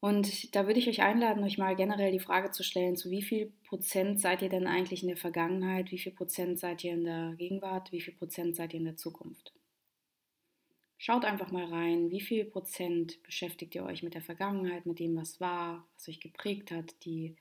Und 0.02 0.56
da 0.56 0.66
würde 0.66 0.80
ich 0.80 0.90
euch 0.90 1.04
einladen, 1.04 1.44
euch 1.44 1.60
mal 1.60 1.76
generell 1.76 2.12
die 2.12 2.20
Frage 2.20 2.50
zu 2.50 2.64
stellen, 2.64 2.98
zu 2.98 3.12
wie 3.12 3.22
viel 3.22 3.54
Prozent 3.66 4.20
seid 4.20 4.42
ihr 4.42 4.50
denn 4.50 4.66
eigentlich 4.66 5.04
in 5.04 5.10
der 5.10 5.18
Vergangenheit, 5.18 5.92
wie 5.92 6.00
viel 6.00 6.12
Prozent 6.12 6.60
seid 6.60 6.84
ihr 6.84 6.94
in 6.94 7.06
der 7.06 7.36
Gegenwart, 7.38 7.92
wie 7.92 8.02
viel 8.02 8.16
Prozent 8.16 8.56
seid 8.56 8.74
ihr 8.74 8.80
in 8.80 8.86
der 8.86 8.98
Zukunft. 8.98 9.54
Schaut 10.98 11.24
einfach 11.24 11.52
mal 11.52 11.66
rein, 11.66 12.10
wie 12.10 12.20
viel 12.20 12.46
Prozent 12.46 13.22
beschäftigt 13.22 13.76
ihr 13.76 13.84
euch 13.84 14.02
mit 14.02 14.16
der 14.16 14.24
Vergangenheit, 14.24 14.88
mit 14.88 14.98
dem, 14.98 15.16
was 15.16 15.40
war, 15.40 15.88
was 15.96 16.10
euch 16.10 16.20
geprägt 16.20 16.72
hat, 16.72 16.96
die 17.06 17.36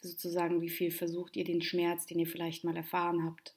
sozusagen, 0.00 0.60
wie 0.60 0.70
viel 0.70 0.92
versucht 0.92 1.36
ihr 1.36 1.44
den 1.44 1.62
Schmerz, 1.62 2.06
den 2.06 2.20
ihr 2.20 2.28
vielleicht 2.28 2.62
mal 2.62 2.76
erfahren 2.76 3.24
habt, 3.24 3.56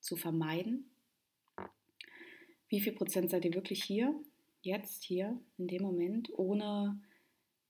zu 0.00 0.16
vermeiden. 0.16 0.90
Wie 2.68 2.80
viel 2.80 2.92
Prozent 2.92 3.28
seid 3.30 3.44
ihr 3.44 3.52
wirklich 3.52 3.84
hier, 3.84 4.14
jetzt, 4.62 5.04
hier, 5.04 5.38
in 5.58 5.68
dem 5.68 5.82
Moment, 5.82 6.30
ohne 6.38 6.98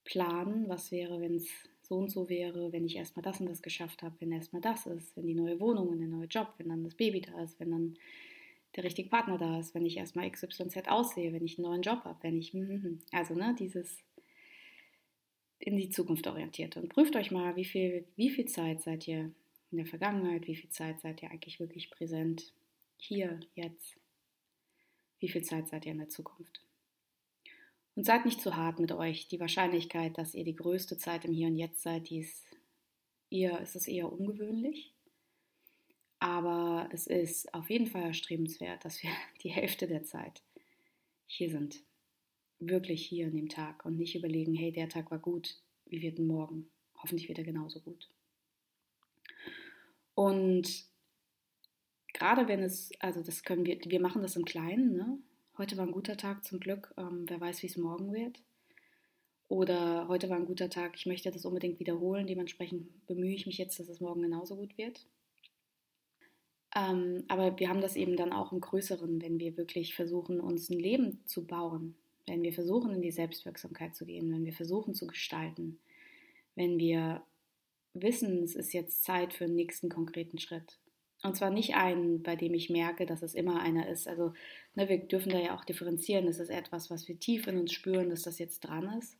planen, 0.04 0.68
was 0.68 0.90
wäre, 0.90 1.20
wenn 1.20 1.36
es 1.36 1.48
so 1.82 1.96
und 1.96 2.10
so 2.10 2.28
wäre, 2.28 2.72
wenn 2.72 2.84
ich 2.84 2.96
erstmal 2.96 3.22
das 3.22 3.40
und 3.40 3.48
das 3.48 3.62
geschafft 3.62 4.02
habe, 4.02 4.14
wenn 4.20 4.32
erstmal 4.32 4.62
das 4.62 4.86
ist, 4.86 5.16
wenn 5.16 5.26
die 5.26 5.34
neue 5.34 5.60
Wohnung 5.60 5.88
und 5.88 5.98
der 5.98 6.08
neue 6.08 6.26
Job, 6.26 6.54
wenn 6.58 6.68
dann 6.68 6.84
das 6.84 6.94
Baby 6.94 7.20
da 7.20 7.42
ist, 7.42 7.58
wenn 7.60 7.70
dann 7.70 7.98
der 8.76 8.84
richtige 8.84 9.08
Partner 9.08 9.36
da 9.38 9.58
ist, 9.58 9.74
wenn 9.74 9.84
ich 9.84 9.96
erstmal 9.96 10.30
XYZ 10.30 10.88
aussehe, 10.88 11.32
wenn 11.32 11.44
ich 11.44 11.58
einen 11.58 11.66
neuen 11.66 11.82
Job 11.82 12.04
habe, 12.04 12.18
wenn 12.22 12.38
ich, 12.38 12.52
hm, 12.52 12.68
hm, 12.68 12.82
hm. 12.82 12.98
also 13.12 13.34
ne, 13.34 13.54
dieses 13.58 14.02
in 15.58 15.76
die 15.76 15.90
Zukunft 15.90 16.26
orientiert 16.26 16.76
und 16.76 16.88
prüft 16.88 17.14
euch 17.14 17.30
mal, 17.30 17.54
wie 17.56 17.64
viel, 17.64 18.04
wie 18.16 18.30
viel 18.30 18.46
Zeit 18.46 18.82
seid 18.82 19.06
ihr 19.06 19.30
in 19.70 19.78
der 19.78 19.86
Vergangenheit, 19.86 20.46
wie 20.46 20.56
viel 20.56 20.70
Zeit 20.70 21.00
seid 21.00 21.22
ihr 21.22 21.30
eigentlich 21.30 21.60
wirklich 21.60 21.90
präsent 21.90 22.52
hier, 22.96 23.38
jetzt, 23.54 23.96
wie 25.20 25.28
viel 25.28 25.42
Zeit 25.42 25.68
seid 25.68 25.86
ihr 25.86 25.92
in 25.92 25.98
der 25.98 26.08
Zukunft. 26.08 26.62
Und 27.94 28.04
seid 28.04 28.24
nicht 28.24 28.40
zu 28.40 28.56
hart 28.56 28.78
mit 28.78 28.92
euch. 28.92 29.28
Die 29.28 29.40
Wahrscheinlichkeit, 29.40 30.16
dass 30.16 30.34
ihr 30.34 30.44
die 30.44 30.56
größte 30.56 30.96
Zeit 30.96 31.24
im 31.24 31.32
Hier 31.32 31.48
und 31.48 31.56
Jetzt 31.56 31.82
seid, 31.82 32.08
die 32.08 32.20
ist 32.20 32.44
eher, 33.30 33.60
ist 33.60 33.76
es 33.76 33.86
eher 33.86 34.10
ungewöhnlich. 34.10 34.94
Aber 36.18 36.88
es 36.92 37.06
ist 37.06 37.52
auf 37.52 37.68
jeden 37.68 37.86
Fall 37.86 38.02
erstrebenswert, 38.02 38.84
dass 38.84 39.02
wir 39.02 39.10
die 39.42 39.50
Hälfte 39.50 39.86
der 39.86 40.04
Zeit 40.04 40.42
hier 41.26 41.50
sind. 41.50 41.82
Wirklich 42.58 43.04
hier 43.04 43.26
in 43.26 43.36
dem 43.36 43.48
Tag 43.48 43.84
und 43.84 43.98
nicht 43.98 44.14
überlegen, 44.14 44.54
hey, 44.54 44.70
der 44.70 44.88
Tag 44.88 45.10
war 45.10 45.18
gut, 45.18 45.56
wie 45.86 46.00
wird 46.00 46.18
denn 46.18 46.28
morgen? 46.28 46.70
Hoffentlich 46.96 47.28
wird 47.28 47.38
er 47.38 47.44
genauso 47.44 47.80
gut. 47.80 48.08
Und 50.14 50.84
gerade 52.12 52.46
wenn 52.46 52.62
es, 52.62 52.92
also 53.00 53.22
das 53.22 53.42
können 53.42 53.66
wir, 53.66 53.80
wir 53.84 54.00
machen 54.00 54.22
das 54.22 54.36
im 54.36 54.44
Kleinen, 54.44 54.94
ne? 54.94 55.18
Heute 55.62 55.76
war 55.76 55.86
ein 55.86 55.92
guter 55.92 56.16
Tag 56.16 56.44
zum 56.44 56.58
Glück, 56.58 56.92
ähm, 56.96 57.24
wer 57.28 57.40
weiß, 57.40 57.62
wie 57.62 57.68
es 57.68 57.76
morgen 57.76 58.12
wird. 58.12 58.42
Oder 59.46 60.08
heute 60.08 60.28
war 60.28 60.36
ein 60.36 60.46
guter 60.46 60.68
Tag, 60.68 60.96
ich 60.96 61.06
möchte 61.06 61.30
das 61.30 61.44
unbedingt 61.44 61.78
wiederholen, 61.78 62.26
dementsprechend 62.26 63.06
bemühe 63.06 63.32
ich 63.32 63.46
mich 63.46 63.58
jetzt, 63.58 63.78
dass 63.78 63.88
es 63.88 64.00
morgen 64.00 64.22
genauso 64.22 64.56
gut 64.56 64.76
wird. 64.76 65.06
Ähm, 66.74 67.22
aber 67.28 67.60
wir 67.60 67.68
haben 67.68 67.80
das 67.80 67.94
eben 67.94 68.16
dann 68.16 68.32
auch 68.32 68.50
im 68.50 68.60
Größeren, 68.60 69.22
wenn 69.22 69.38
wir 69.38 69.56
wirklich 69.56 69.94
versuchen, 69.94 70.40
uns 70.40 70.68
ein 70.68 70.80
Leben 70.80 71.20
zu 71.26 71.46
bauen, 71.46 71.94
wenn 72.26 72.42
wir 72.42 72.52
versuchen, 72.52 72.90
in 72.90 73.02
die 73.02 73.12
Selbstwirksamkeit 73.12 73.94
zu 73.94 74.04
gehen, 74.04 74.32
wenn 74.32 74.44
wir 74.44 74.54
versuchen 74.54 74.94
zu 74.94 75.06
gestalten, 75.06 75.78
wenn 76.56 76.78
wir 76.78 77.22
wissen, 77.94 78.42
es 78.42 78.56
ist 78.56 78.72
jetzt 78.72 79.04
Zeit 79.04 79.32
für 79.32 79.46
den 79.46 79.54
nächsten 79.54 79.88
konkreten 79.88 80.38
Schritt. 80.38 80.80
Und 81.22 81.36
zwar 81.36 81.50
nicht 81.50 81.76
einen, 81.76 82.22
bei 82.22 82.34
dem 82.34 82.52
ich 82.52 82.68
merke, 82.68 83.06
dass 83.06 83.22
es 83.22 83.34
immer 83.34 83.60
einer 83.60 83.88
ist. 83.88 84.08
Also 84.08 84.32
ne, 84.74 84.88
wir 84.88 84.98
dürfen 84.98 85.30
da 85.30 85.38
ja 85.38 85.56
auch 85.56 85.64
differenzieren. 85.64 86.26
Es 86.26 86.40
ist 86.40 86.50
etwas, 86.50 86.90
was 86.90 87.06
wir 87.06 87.18
tief 87.18 87.46
in 87.46 87.58
uns 87.58 87.72
spüren, 87.72 88.10
dass 88.10 88.22
das 88.22 88.38
jetzt 88.38 88.60
dran 88.60 88.98
ist. 88.98 89.16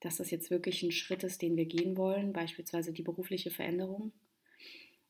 Dass 0.00 0.16
das 0.16 0.30
jetzt 0.30 0.50
wirklich 0.50 0.82
ein 0.82 0.92
Schritt 0.92 1.22
ist, 1.22 1.42
den 1.42 1.56
wir 1.56 1.66
gehen 1.66 1.98
wollen, 1.98 2.32
beispielsweise 2.32 2.92
die 2.92 3.02
berufliche 3.02 3.50
Veränderung. 3.50 4.12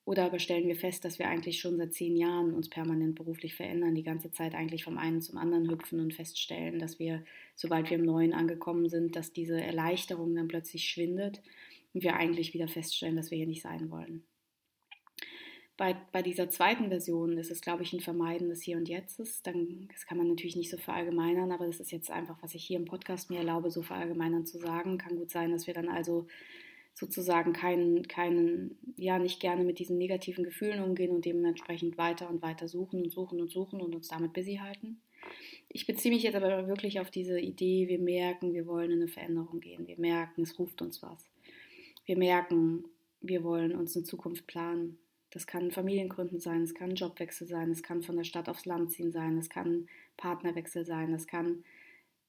Oder 0.04 0.24
aber 0.24 0.40
stellen 0.40 0.66
wir 0.66 0.74
fest, 0.74 1.04
dass 1.04 1.20
wir 1.20 1.28
eigentlich 1.28 1.60
schon 1.60 1.76
seit 1.76 1.92
zehn 1.92 2.16
Jahren 2.16 2.54
uns 2.54 2.68
permanent 2.68 3.14
beruflich 3.14 3.54
verändern, 3.54 3.94
die 3.94 4.02
ganze 4.02 4.32
Zeit 4.32 4.56
eigentlich 4.56 4.82
vom 4.82 4.98
einen 4.98 5.20
zum 5.20 5.38
anderen 5.38 5.70
hüpfen 5.70 6.00
und 6.00 6.14
feststellen, 6.14 6.80
dass 6.80 6.98
wir, 6.98 7.22
sobald 7.54 7.90
wir 7.90 7.98
im 7.98 8.04
Neuen 8.04 8.32
angekommen 8.32 8.88
sind, 8.88 9.14
dass 9.14 9.32
diese 9.32 9.60
Erleichterung 9.60 10.34
dann 10.34 10.48
plötzlich 10.48 10.88
schwindet 10.88 11.40
und 11.94 12.02
wir 12.02 12.16
eigentlich 12.16 12.54
wieder 12.54 12.66
feststellen, 12.66 13.14
dass 13.14 13.30
wir 13.30 13.38
hier 13.38 13.46
nicht 13.46 13.62
sein 13.62 13.90
wollen. 13.90 14.24
Bei, 15.80 15.96
bei 16.12 16.20
dieser 16.20 16.50
zweiten 16.50 16.90
Version 16.90 17.38
ist 17.38 17.50
es, 17.50 17.62
glaube 17.62 17.84
ich, 17.84 17.94
ein 17.94 18.00
Vermeiden 18.00 18.50
des 18.50 18.60
Hier 18.60 18.76
und 18.76 18.86
Jetzt 18.86 19.18
ist. 19.18 19.46
Dann, 19.46 19.88
das 19.90 20.04
kann 20.04 20.18
man 20.18 20.28
natürlich 20.28 20.54
nicht 20.54 20.68
so 20.68 20.76
verallgemeinern, 20.76 21.52
aber 21.52 21.64
das 21.64 21.80
ist 21.80 21.90
jetzt 21.90 22.10
einfach, 22.10 22.36
was 22.42 22.54
ich 22.54 22.66
hier 22.66 22.78
im 22.78 22.84
Podcast 22.84 23.30
mir 23.30 23.38
erlaube, 23.38 23.70
so 23.70 23.80
verallgemeinern 23.80 24.44
zu 24.44 24.58
sagen. 24.58 24.98
Kann 24.98 25.16
gut 25.16 25.30
sein, 25.30 25.52
dass 25.52 25.66
wir 25.66 25.72
dann 25.72 25.88
also 25.88 26.26
sozusagen 26.92 27.54
keinen, 27.54 28.06
keinen, 28.08 28.76
ja, 28.98 29.18
nicht 29.18 29.40
gerne 29.40 29.64
mit 29.64 29.78
diesen 29.78 29.96
negativen 29.96 30.44
Gefühlen 30.44 30.84
umgehen 30.84 31.12
und 31.12 31.24
dementsprechend 31.24 31.96
weiter 31.96 32.28
und 32.28 32.42
weiter 32.42 32.68
suchen 32.68 33.02
und 33.04 33.10
suchen 33.10 33.40
und 33.40 33.50
suchen 33.50 33.80
und 33.80 33.94
uns 33.94 34.08
damit 34.08 34.34
busy 34.34 34.56
halten. 34.56 35.00
Ich 35.70 35.86
beziehe 35.86 36.12
mich 36.12 36.24
jetzt 36.24 36.36
aber 36.36 36.68
wirklich 36.68 37.00
auf 37.00 37.10
diese 37.10 37.40
Idee, 37.40 37.88
wir 37.88 38.00
merken, 38.00 38.52
wir 38.52 38.66
wollen 38.66 38.90
in 38.90 38.98
eine 38.98 39.08
Veränderung 39.08 39.60
gehen. 39.60 39.86
Wir 39.86 39.98
merken, 39.98 40.42
es 40.42 40.58
ruft 40.58 40.82
uns 40.82 41.02
was. 41.02 41.26
Wir 42.04 42.18
merken, 42.18 42.84
wir 43.22 43.42
wollen 43.44 43.74
uns 43.74 43.96
eine 43.96 44.04
Zukunft 44.04 44.46
planen. 44.46 44.98
Das 45.30 45.46
kann 45.46 45.70
Familiengründen 45.70 46.40
sein, 46.40 46.62
es 46.62 46.74
kann 46.74 46.96
Jobwechsel 46.96 47.46
sein, 47.46 47.70
es 47.70 47.82
kann 47.82 48.02
von 48.02 48.16
der 48.16 48.24
Stadt 48.24 48.48
aufs 48.48 48.66
Land 48.66 48.90
ziehen 48.90 49.12
sein, 49.12 49.38
es 49.38 49.48
kann 49.48 49.88
Partnerwechsel 50.16 50.84
sein, 50.84 51.12
es 51.14 51.26
kann, 51.26 51.64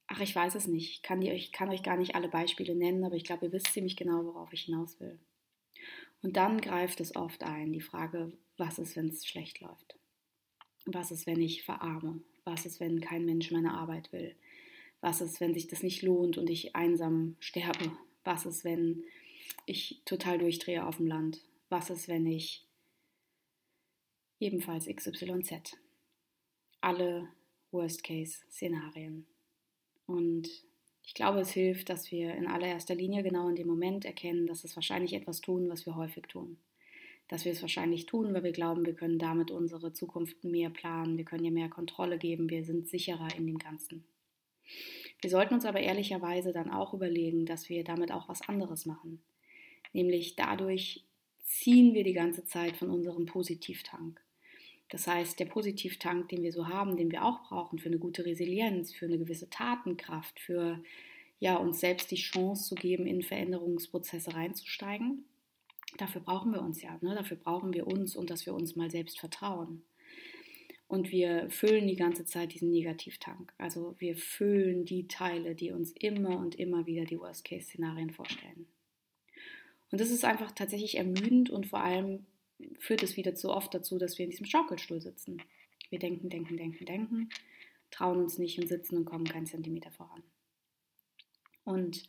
ach, 0.06 0.20
ich 0.20 0.34
weiß 0.34 0.54
es 0.54 0.68
nicht, 0.68 0.90
ich 0.90 1.02
kann, 1.02 1.20
die, 1.20 1.30
ich 1.30 1.50
kann 1.50 1.68
euch 1.68 1.82
gar 1.82 1.96
nicht 1.96 2.14
alle 2.14 2.28
Beispiele 2.28 2.76
nennen, 2.76 3.04
aber 3.04 3.16
ich 3.16 3.24
glaube, 3.24 3.46
ihr 3.46 3.52
wisst 3.52 3.72
ziemlich 3.72 3.96
genau, 3.96 4.24
worauf 4.24 4.52
ich 4.52 4.62
hinaus 4.62 5.00
will. 5.00 5.18
Und 6.22 6.36
dann 6.36 6.60
greift 6.60 7.00
es 7.00 7.16
oft 7.16 7.42
ein, 7.42 7.72
die 7.72 7.80
Frage, 7.80 8.32
was 8.56 8.78
ist, 8.78 8.94
wenn 8.94 9.08
es 9.08 9.26
schlecht 9.26 9.60
läuft? 9.60 9.98
Was 10.86 11.10
ist, 11.10 11.26
wenn 11.26 11.40
ich 11.40 11.64
verarme? 11.64 12.22
Was 12.44 12.66
ist, 12.66 12.78
wenn 12.78 13.00
kein 13.00 13.24
Mensch 13.24 13.50
meine 13.50 13.74
Arbeit 13.74 14.12
will? 14.12 14.36
Was 15.00 15.20
ist, 15.20 15.40
wenn 15.40 15.54
sich 15.54 15.66
das 15.66 15.82
nicht 15.82 16.02
lohnt 16.02 16.38
und 16.38 16.48
ich 16.48 16.76
einsam 16.76 17.36
sterbe? 17.40 17.90
Was 18.22 18.46
ist, 18.46 18.64
wenn 18.64 19.02
ich 19.66 20.00
total 20.04 20.38
durchdrehe 20.38 20.86
auf 20.86 20.98
dem 20.98 21.08
Land? 21.08 21.40
Was 21.68 21.90
ist, 21.90 22.06
wenn 22.06 22.26
ich 22.26 22.64
ebenfalls 24.42 24.86
XYZ. 24.86 25.78
Alle 26.80 27.28
Worst-Case-Szenarien. 27.70 29.26
Und 30.06 30.48
ich 31.04 31.14
glaube, 31.14 31.40
es 31.40 31.52
hilft, 31.52 31.88
dass 31.88 32.10
wir 32.10 32.34
in 32.34 32.48
allererster 32.48 32.94
Linie 32.94 33.22
genau 33.22 33.48
in 33.48 33.54
dem 33.54 33.68
Moment 33.68 34.04
erkennen, 34.04 34.46
dass 34.46 34.64
es 34.64 34.76
wahrscheinlich 34.76 35.14
etwas 35.14 35.40
tun, 35.40 35.68
was 35.68 35.86
wir 35.86 35.94
häufig 35.94 36.24
tun. 36.26 36.58
Dass 37.28 37.44
wir 37.44 37.52
es 37.52 37.62
wahrscheinlich 37.62 38.06
tun, 38.06 38.34
weil 38.34 38.42
wir 38.42 38.52
glauben, 38.52 38.84
wir 38.84 38.94
können 38.94 39.18
damit 39.18 39.52
unsere 39.52 39.92
Zukunft 39.92 40.42
mehr 40.42 40.70
planen, 40.70 41.16
wir 41.16 41.24
können 41.24 41.44
ihr 41.44 41.52
mehr 41.52 41.68
Kontrolle 41.68 42.18
geben, 42.18 42.50
wir 42.50 42.64
sind 42.64 42.88
sicherer 42.88 43.28
in 43.36 43.46
dem 43.46 43.58
Ganzen. 43.58 44.04
Wir 45.20 45.30
sollten 45.30 45.54
uns 45.54 45.64
aber 45.64 45.80
ehrlicherweise 45.80 46.52
dann 46.52 46.70
auch 46.70 46.94
überlegen, 46.94 47.46
dass 47.46 47.68
wir 47.68 47.84
damit 47.84 48.10
auch 48.10 48.28
was 48.28 48.48
anderes 48.48 48.86
machen. 48.86 49.22
Nämlich 49.92 50.34
dadurch 50.34 51.04
ziehen 51.44 51.94
wir 51.94 52.02
die 52.02 52.12
ganze 52.12 52.44
Zeit 52.44 52.76
von 52.76 52.90
unserem 52.90 53.26
Positivtank. 53.26 54.20
Das 54.92 55.06
heißt, 55.06 55.40
der 55.40 55.46
Positivtank, 55.46 56.28
den 56.28 56.42
wir 56.42 56.52
so 56.52 56.68
haben, 56.68 56.98
den 56.98 57.10
wir 57.10 57.24
auch 57.24 57.48
brauchen 57.48 57.78
für 57.78 57.88
eine 57.88 57.98
gute 57.98 58.26
Resilienz, 58.26 58.92
für 58.92 59.06
eine 59.06 59.16
gewisse 59.16 59.48
Tatenkraft, 59.48 60.38
für 60.38 60.84
ja, 61.40 61.56
uns 61.56 61.80
selbst 61.80 62.10
die 62.10 62.16
Chance 62.16 62.68
zu 62.68 62.74
geben, 62.74 63.06
in 63.06 63.22
Veränderungsprozesse 63.22 64.34
reinzusteigen. 64.34 65.24
Dafür 65.96 66.20
brauchen 66.20 66.52
wir 66.52 66.60
uns 66.60 66.82
ja, 66.82 66.98
ne? 67.00 67.14
dafür 67.14 67.38
brauchen 67.38 67.72
wir 67.72 67.86
uns 67.86 68.14
und 68.14 68.28
dass 68.28 68.44
wir 68.44 68.52
uns 68.52 68.76
mal 68.76 68.90
selbst 68.90 69.18
vertrauen. 69.18 69.82
Und 70.88 71.10
wir 71.10 71.48
füllen 71.48 71.86
die 71.86 71.96
ganze 71.96 72.26
Zeit 72.26 72.52
diesen 72.52 72.70
Negativtank. 72.70 73.54
Also 73.56 73.94
wir 73.98 74.14
füllen 74.14 74.84
die 74.84 75.08
Teile, 75.08 75.54
die 75.54 75.72
uns 75.72 75.92
immer 75.92 76.36
und 76.36 76.56
immer 76.56 76.84
wieder 76.84 77.06
die 77.06 77.18
Worst-Case-Szenarien 77.18 78.10
vorstellen. 78.10 78.66
Und 79.90 80.02
das 80.02 80.10
ist 80.10 80.26
einfach 80.26 80.52
tatsächlich 80.52 80.98
ermüdend 80.98 81.48
und 81.48 81.66
vor 81.66 81.80
allem 81.80 82.26
führt 82.78 83.02
es 83.02 83.16
wieder 83.16 83.34
zu 83.34 83.50
oft 83.50 83.74
dazu, 83.74 83.98
dass 83.98 84.18
wir 84.18 84.24
in 84.24 84.30
diesem 84.30 84.46
Schaukelstuhl 84.46 85.00
sitzen. 85.00 85.42
Wir 85.90 85.98
denken, 85.98 86.30
denken, 86.30 86.56
denken, 86.56 86.84
denken, 86.84 87.28
trauen 87.90 88.18
uns 88.18 88.38
nicht 88.38 88.58
und 88.58 88.66
sitzen 88.66 88.96
und 88.96 89.04
kommen 89.04 89.24
keinen 89.24 89.46
Zentimeter 89.46 89.90
voran. 89.90 90.22
Und 91.64 92.06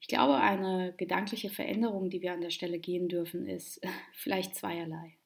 ich 0.00 0.08
glaube, 0.08 0.36
eine 0.36 0.94
gedankliche 0.96 1.50
Veränderung, 1.50 2.10
die 2.10 2.20
wir 2.22 2.32
an 2.32 2.40
der 2.40 2.50
Stelle 2.50 2.78
gehen 2.78 3.08
dürfen, 3.08 3.46
ist 3.46 3.80
vielleicht 4.12 4.54
zweierlei. 4.54 5.16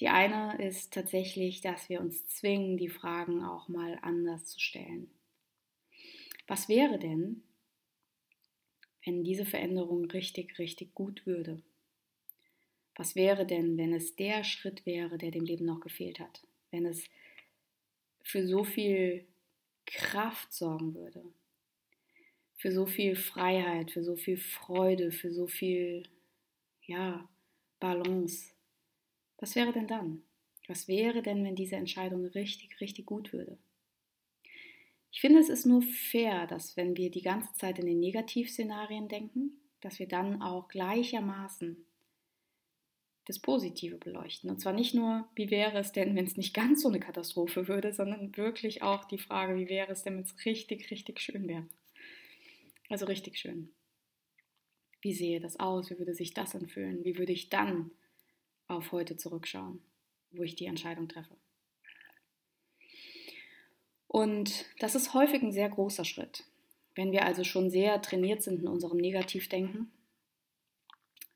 Die 0.00 0.08
eine 0.08 0.60
ist 0.60 0.92
tatsächlich, 0.92 1.60
dass 1.60 1.88
wir 1.88 2.00
uns 2.00 2.26
zwingen, 2.26 2.76
die 2.76 2.88
Fragen 2.88 3.44
auch 3.44 3.68
mal 3.68 3.98
anders 4.02 4.46
zu 4.46 4.60
stellen. 4.60 5.08
Was 6.48 6.68
wäre 6.68 6.98
denn, 6.98 7.44
wenn 9.04 9.22
diese 9.22 9.46
Veränderung 9.46 10.06
richtig, 10.06 10.58
richtig 10.58 10.94
gut 10.94 11.24
würde? 11.26 11.62
Was 12.96 13.16
wäre 13.16 13.46
denn, 13.46 13.76
wenn 13.76 13.92
es 13.92 14.16
der 14.16 14.44
Schritt 14.44 14.86
wäre, 14.86 15.18
der 15.18 15.30
dem 15.30 15.44
Leben 15.44 15.64
noch 15.64 15.80
gefehlt 15.80 16.20
hat? 16.20 16.46
Wenn 16.70 16.86
es 16.86 17.04
für 18.22 18.46
so 18.46 18.64
viel 18.64 19.26
Kraft 19.86 20.52
sorgen 20.52 20.94
würde? 20.94 21.24
für 22.64 22.72
so 22.72 22.86
viel 22.86 23.14
Freiheit, 23.14 23.90
für 23.90 24.02
so 24.02 24.16
viel 24.16 24.38
Freude, 24.38 25.12
für 25.12 25.30
so 25.30 25.46
viel, 25.46 26.08
ja, 26.86 27.28
Balance. 27.78 28.54
Was 29.36 29.54
wäre 29.54 29.70
denn 29.70 29.86
dann? 29.86 30.22
Was 30.66 30.88
wäre 30.88 31.20
denn, 31.20 31.44
wenn 31.44 31.56
diese 31.56 31.76
Entscheidung 31.76 32.24
richtig, 32.24 32.80
richtig 32.80 33.04
gut 33.04 33.34
würde? 33.34 33.58
Ich 35.12 35.20
finde, 35.20 35.40
es 35.40 35.50
ist 35.50 35.66
nur 35.66 35.82
fair, 35.82 36.46
dass 36.46 36.74
wenn 36.74 36.96
wir 36.96 37.10
die 37.10 37.20
ganze 37.20 37.52
Zeit 37.52 37.78
in 37.78 37.84
den 37.84 38.00
Negativszenarien 38.00 39.08
denken, 39.08 39.60
dass 39.82 39.98
wir 39.98 40.08
dann 40.08 40.40
auch 40.40 40.68
gleichermaßen 40.68 41.83
das 43.26 43.38
Positive 43.38 43.96
beleuchten. 43.96 44.50
Und 44.50 44.60
zwar 44.60 44.72
nicht 44.72 44.94
nur, 44.94 45.26
wie 45.34 45.50
wäre 45.50 45.78
es 45.78 45.92
denn, 45.92 46.14
wenn 46.14 46.26
es 46.26 46.36
nicht 46.36 46.54
ganz 46.54 46.82
so 46.82 46.88
eine 46.88 47.00
Katastrophe 47.00 47.68
würde, 47.68 47.92
sondern 47.92 48.36
wirklich 48.36 48.82
auch 48.82 49.04
die 49.04 49.18
Frage, 49.18 49.56
wie 49.56 49.68
wäre 49.68 49.92
es 49.92 50.02
denn, 50.02 50.16
wenn 50.16 50.24
es 50.24 50.44
richtig, 50.44 50.90
richtig 50.90 51.20
schön 51.20 51.48
wäre. 51.48 51.66
Also 52.90 53.06
richtig 53.06 53.38
schön. 53.38 53.70
Wie 55.00 55.14
sehe 55.14 55.40
das 55.40 55.58
aus? 55.58 55.90
Wie 55.90 55.98
würde 55.98 56.14
sich 56.14 56.34
das 56.34 56.54
anfühlen? 56.54 57.04
Wie 57.04 57.18
würde 57.18 57.32
ich 57.32 57.48
dann 57.48 57.90
auf 58.68 58.92
heute 58.92 59.16
zurückschauen, 59.16 59.82
wo 60.32 60.42
ich 60.42 60.54
die 60.54 60.66
Entscheidung 60.66 61.08
treffe? 61.08 61.36
Und 64.06 64.66
das 64.78 64.94
ist 64.94 65.12
häufig 65.12 65.42
ein 65.42 65.52
sehr 65.52 65.68
großer 65.68 66.04
Schritt. 66.04 66.44
Wenn 66.94 67.10
wir 67.10 67.24
also 67.24 67.42
schon 67.42 67.70
sehr 67.70 68.00
trainiert 68.00 68.42
sind 68.42 68.60
in 68.60 68.68
unserem 68.68 68.98
Negativdenken, 68.98 69.90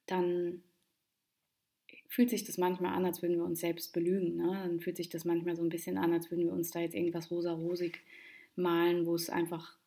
dann 0.07 0.63
fühlt 2.09 2.31
sich 2.31 2.45
das 2.45 2.59
manchmal 2.59 2.95
an, 2.95 3.05
als 3.05 3.23
würden 3.23 3.37
wir 3.37 3.45
uns 3.45 3.61
selbst 3.61 3.93
belügen. 3.93 4.37
Ne? 4.37 4.65
Dann 4.67 4.81
fühlt 4.81 4.97
sich 4.97 5.11
das 5.11 5.25
manchmal 5.25 5.55
so 5.55 5.63
ein 5.63 5.69
bisschen 5.69 5.99
an, 5.99 6.13
als 6.13 6.31
würden 6.31 6.47
wir 6.47 6.53
uns 6.53 6.71
da 6.71 6.81
jetzt 6.81 6.95
irgendwas 6.95 7.31
rosa-rosig 7.31 8.01
malen, 8.57 9.07
wo 9.07 9.15
es 9.15 9.31
einfach, 9.31 9.79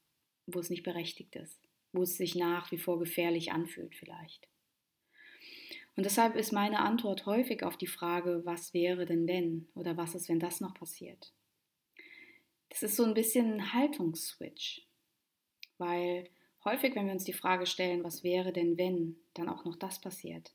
wo 0.45 0.59
es 0.59 0.69
nicht 0.69 0.83
berechtigt 0.83 1.35
ist, 1.35 1.59
wo 1.91 2.03
es 2.03 2.15
sich 2.17 2.35
nach 2.35 2.71
wie 2.71 2.77
vor 2.77 2.99
gefährlich 2.99 3.51
anfühlt 3.51 3.95
vielleicht. 3.95 4.47
Und 5.97 6.05
deshalb 6.05 6.35
ist 6.35 6.53
meine 6.53 6.79
Antwort 6.79 7.25
häufig 7.25 7.63
auf 7.63 7.75
die 7.75 7.87
Frage, 7.87 8.41
was 8.45 8.73
wäre 8.73 9.05
denn 9.05 9.27
wenn 9.27 9.67
oder 9.75 9.97
was 9.97 10.15
ist, 10.15 10.29
wenn 10.29 10.39
das 10.39 10.61
noch 10.61 10.73
passiert. 10.73 11.33
Das 12.69 12.83
ist 12.83 12.95
so 12.95 13.03
ein 13.03 13.13
bisschen 13.13 13.53
ein 13.53 13.73
Haltungsswitch, 13.73 14.87
weil 15.77 16.29
häufig, 16.63 16.95
wenn 16.95 17.07
wir 17.07 17.13
uns 17.13 17.25
die 17.25 17.33
Frage 17.33 17.65
stellen, 17.65 18.03
was 18.03 18.23
wäre 18.23 18.53
denn 18.53 18.77
wenn, 18.77 19.17
dann 19.33 19.49
auch 19.49 19.65
noch 19.65 19.75
das 19.75 19.99
passiert, 19.99 20.53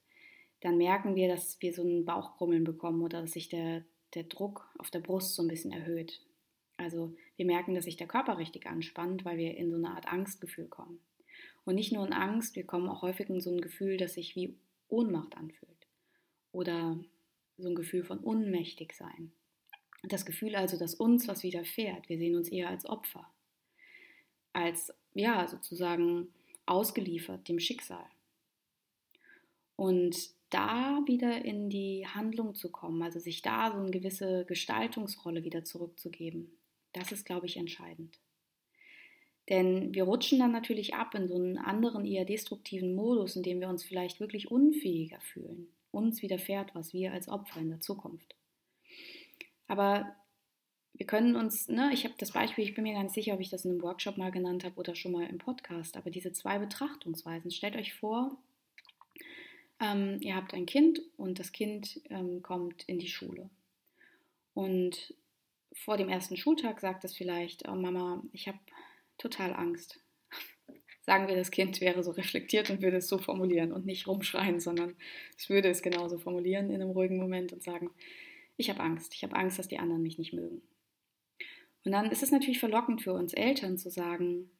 dann 0.61 0.79
merken 0.79 1.15
wir, 1.15 1.29
dass 1.29 1.61
wir 1.61 1.73
so 1.73 1.83
ein 1.83 2.05
Bauchkrummeln 2.05 2.65
bekommen 2.65 3.03
oder 3.03 3.21
dass 3.21 3.33
sich 3.33 3.49
der, 3.49 3.85
der 4.15 4.25
Druck 4.25 4.69
auf 4.79 4.91
der 4.91 5.01
Brust 5.01 5.35
so 5.35 5.43
ein 5.43 5.49
bisschen 5.49 5.73
erhöht. 5.73 6.21
Also 6.77 7.15
wir 7.37 7.47
merken, 7.47 7.75
dass 7.75 7.85
sich 7.85 7.97
der 7.97 8.07
Körper 8.07 8.39
richtig 8.39 8.67
anspannt, 8.67 9.25
weil 9.25 9.39
wir 9.39 9.57
in 9.57 9.71
so 9.71 9.77
eine 9.77 9.91
Art 9.91 10.07
Angstgefühl 10.07 10.69
kommen. 10.69 11.01
Und 11.65 11.75
nicht 11.75 11.93
nur 11.93 12.07
in 12.07 12.13
Angst, 12.13 12.55
wir 12.57 12.65
kommen 12.65 12.89
auch 12.89 13.03
häufig 13.03 13.29
in 13.29 13.41
so 13.41 13.51
ein 13.51 13.61
Gefühl, 13.61 13.97
das 13.97 14.15
sich 14.15 14.37
wie 14.37 14.57
Ohnmacht 14.89 15.37
anfühlt. 15.37 15.87
Oder 16.53 16.99
so 17.59 17.69
ein 17.69 17.75
Gefühl 17.75 18.05
von 18.05 18.21
ohnmächtig 18.21 18.93
sein. 18.93 19.33
Das 20.03 20.25
Gefühl 20.25 20.55
also, 20.55 20.79
dass 20.79 20.95
uns 20.95 21.27
was 21.27 21.43
widerfährt. 21.43 22.09
Wir 22.09 22.19
sehen 22.19 22.37
uns 22.37 22.49
eher 22.49 22.69
als 22.69 22.87
Opfer. 22.87 23.29
Als, 24.53 24.93
ja, 25.15 25.49
sozusagen 25.49 26.29
ausgeliefert 26.67 27.49
dem 27.49 27.59
Schicksal. 27.59 28.07
Und 29.77 30.17
da 30.51 31.03
wieder 31.07 31.45
in 31.45 31.69
die 31.69 32.07
Handlung 32.07 32.55
zu 32.55 32.71
kommen, 32.71 33.03
also 33.03 33.19
sich 33.19 33.43
da 33.43 33.73
so 33.73 33.79
eine 33.79 33.91
gewisse 33.91 34.45
Gestaltungsrolle 34.47 35.45
wieder 35.45 35.65
zurückzugeben, 35.65 36.51
das 36.93 37.13
ist, 37.13 37.27
glaube 37.27 37.47
ich, 37.47 37.57
entscheidend. 37.57 38.19
Denn 39.49 39.95
wir 39.95 40.05
rutschen 40.05 40.39
dann 40.39 40.51
natürlich 40.51 40.95
ab 40.95 41.15
in 41.15 41.29
so 41.29 41.37
einen 41.37 41.59
anderen, 41.59 42.05
eher 42.05 42.25
destruktiven 42.25 42.95
Modus, 42.95 43.37
in 43.37 43.43
dem 43.43 43.61
wir 43.61 43.69
uns 43.69 43.85
vielleicht 43.85 44.19
wirklich 44.19 44.51
unfähiger 44.51 45.21
fühlen. 45.21 45.69
Uns 45.93 46.23
widerfährt 46.23 46.75
was, 46.75 46.93
wir 46.93 47.13
als 47.13 47.29
Opfer 47.29 47.61
in 47.61 47.69
der 47.69 47.81
Zukunft. 47.81 48.35
Aber 49.69 50.17
wir 50.95 51.07
können 51.07 51.37
uns, 51.37 51.69
ne, 51.69 51.91
ich 51.93 52.05
habe 52.05 52.15
das 52.19 52.33
Beispiel, 52.33 52.65
ich 52.65 52.75
bin 52.75 52.85
mir 52.85 53.01
nicht 53.01 53.15
sicher, 53.15 53.35
ob 53.35 53.41
ich 53.41 53.51
das 53.51 53.65
in 53.65 53.73
einem 53.73 53.83
Workshop 53.83 54.17
mal 54.17 54.31
genannt 54.31 54.65
habe 54.65 54.77
oder 54.77 54.95
schon 54.95 55.13
mal 55.13 55.27
im 55.27 55.39
Podcast, 55.39 55.97
aber 55.97 56.11
diese 56.11 56.33
zwei 56.33 56.59
Betrachtungsweisen. 56.59 57.51
Stellt 57.51 57.77
euch 57.77 57.95
vor, 57.95 58.37
ähm, 59.81 60.19
ihr 60.21 60.35
habt 60.35 60.55
ein 60.55 60.67
Kind 60.67 61.01
und 61.17 61.39
das 61.39 61.53
Kind 61.53 62.01
ähm, 62.11 62.43
kommt 62.43 62.85
in 62.85 62.99
die 62.99 63.09
Schule. 63.09 63.51
Und 64.55 65.15
vor 65.73 65.97
dem 65.97 66.09
ersten 66.09 66.37
Schultag 66.37 66.81
sagt 66.81 67.05
es 67.05 67.15
vielleicht, 67.15 67.69
oh 67.69 67.75
Mama, 67.75 68.23
ich 68.33 68.49
habe 68.49 68.59
total 69.19 69.55
Angst. 69.55 70.01
Sagen 71.03 71.29
wir, 71.29 71.37
das 71.37 71.51
Kind 71.51 71.81
wäre 71.81 72.03
so 72.03 72.11
reflektiert 72.13 72.71
und 72.71 72.83
würde 72.83 72.97
es 72.97 73.09
so 73.09 73.19
formulieren 73.19 73.73
und 73.73 73.87
nicht 73.87 74.07
rumschreien, 74.07 74.61
sondern 74.61 74.97
es 75.37 75.49
würde 75.49 75.69
es 75.69 75.83
genauso 75.83 76.19
formulieren 76.19 76.71
in 76.71 76.81
einem 76.81 76.91
ruhigen 76.91 77.19
Moment 77.19 77.53
und 77.53 77.63
sagen, 77.63 77.91
ich 78.57 78.71
habe 78.71 78.81
Angst, 78.81 79.15
ich 79.15 79.23
habe 79.23 79.37
Angst, 79.37 79.59
dass 79.59 79.69
die 79.69 79.79
anderen 79.79 80.03
mich 80.03 80.19
nicht 80.19 80.33
mögen. 80.33 80.63
Und 81.85 81.93
dann 81.93 82.11
ist 82.11 82.23
es 82.23 82.33
natürlich 82.33 82.59
verlockend 82.59 83.03
für 83.03 83.13
uns 83.13 83.35
Eltern 83.35 83.79
zu 83.79 83.91
sagen, 83.91 84.51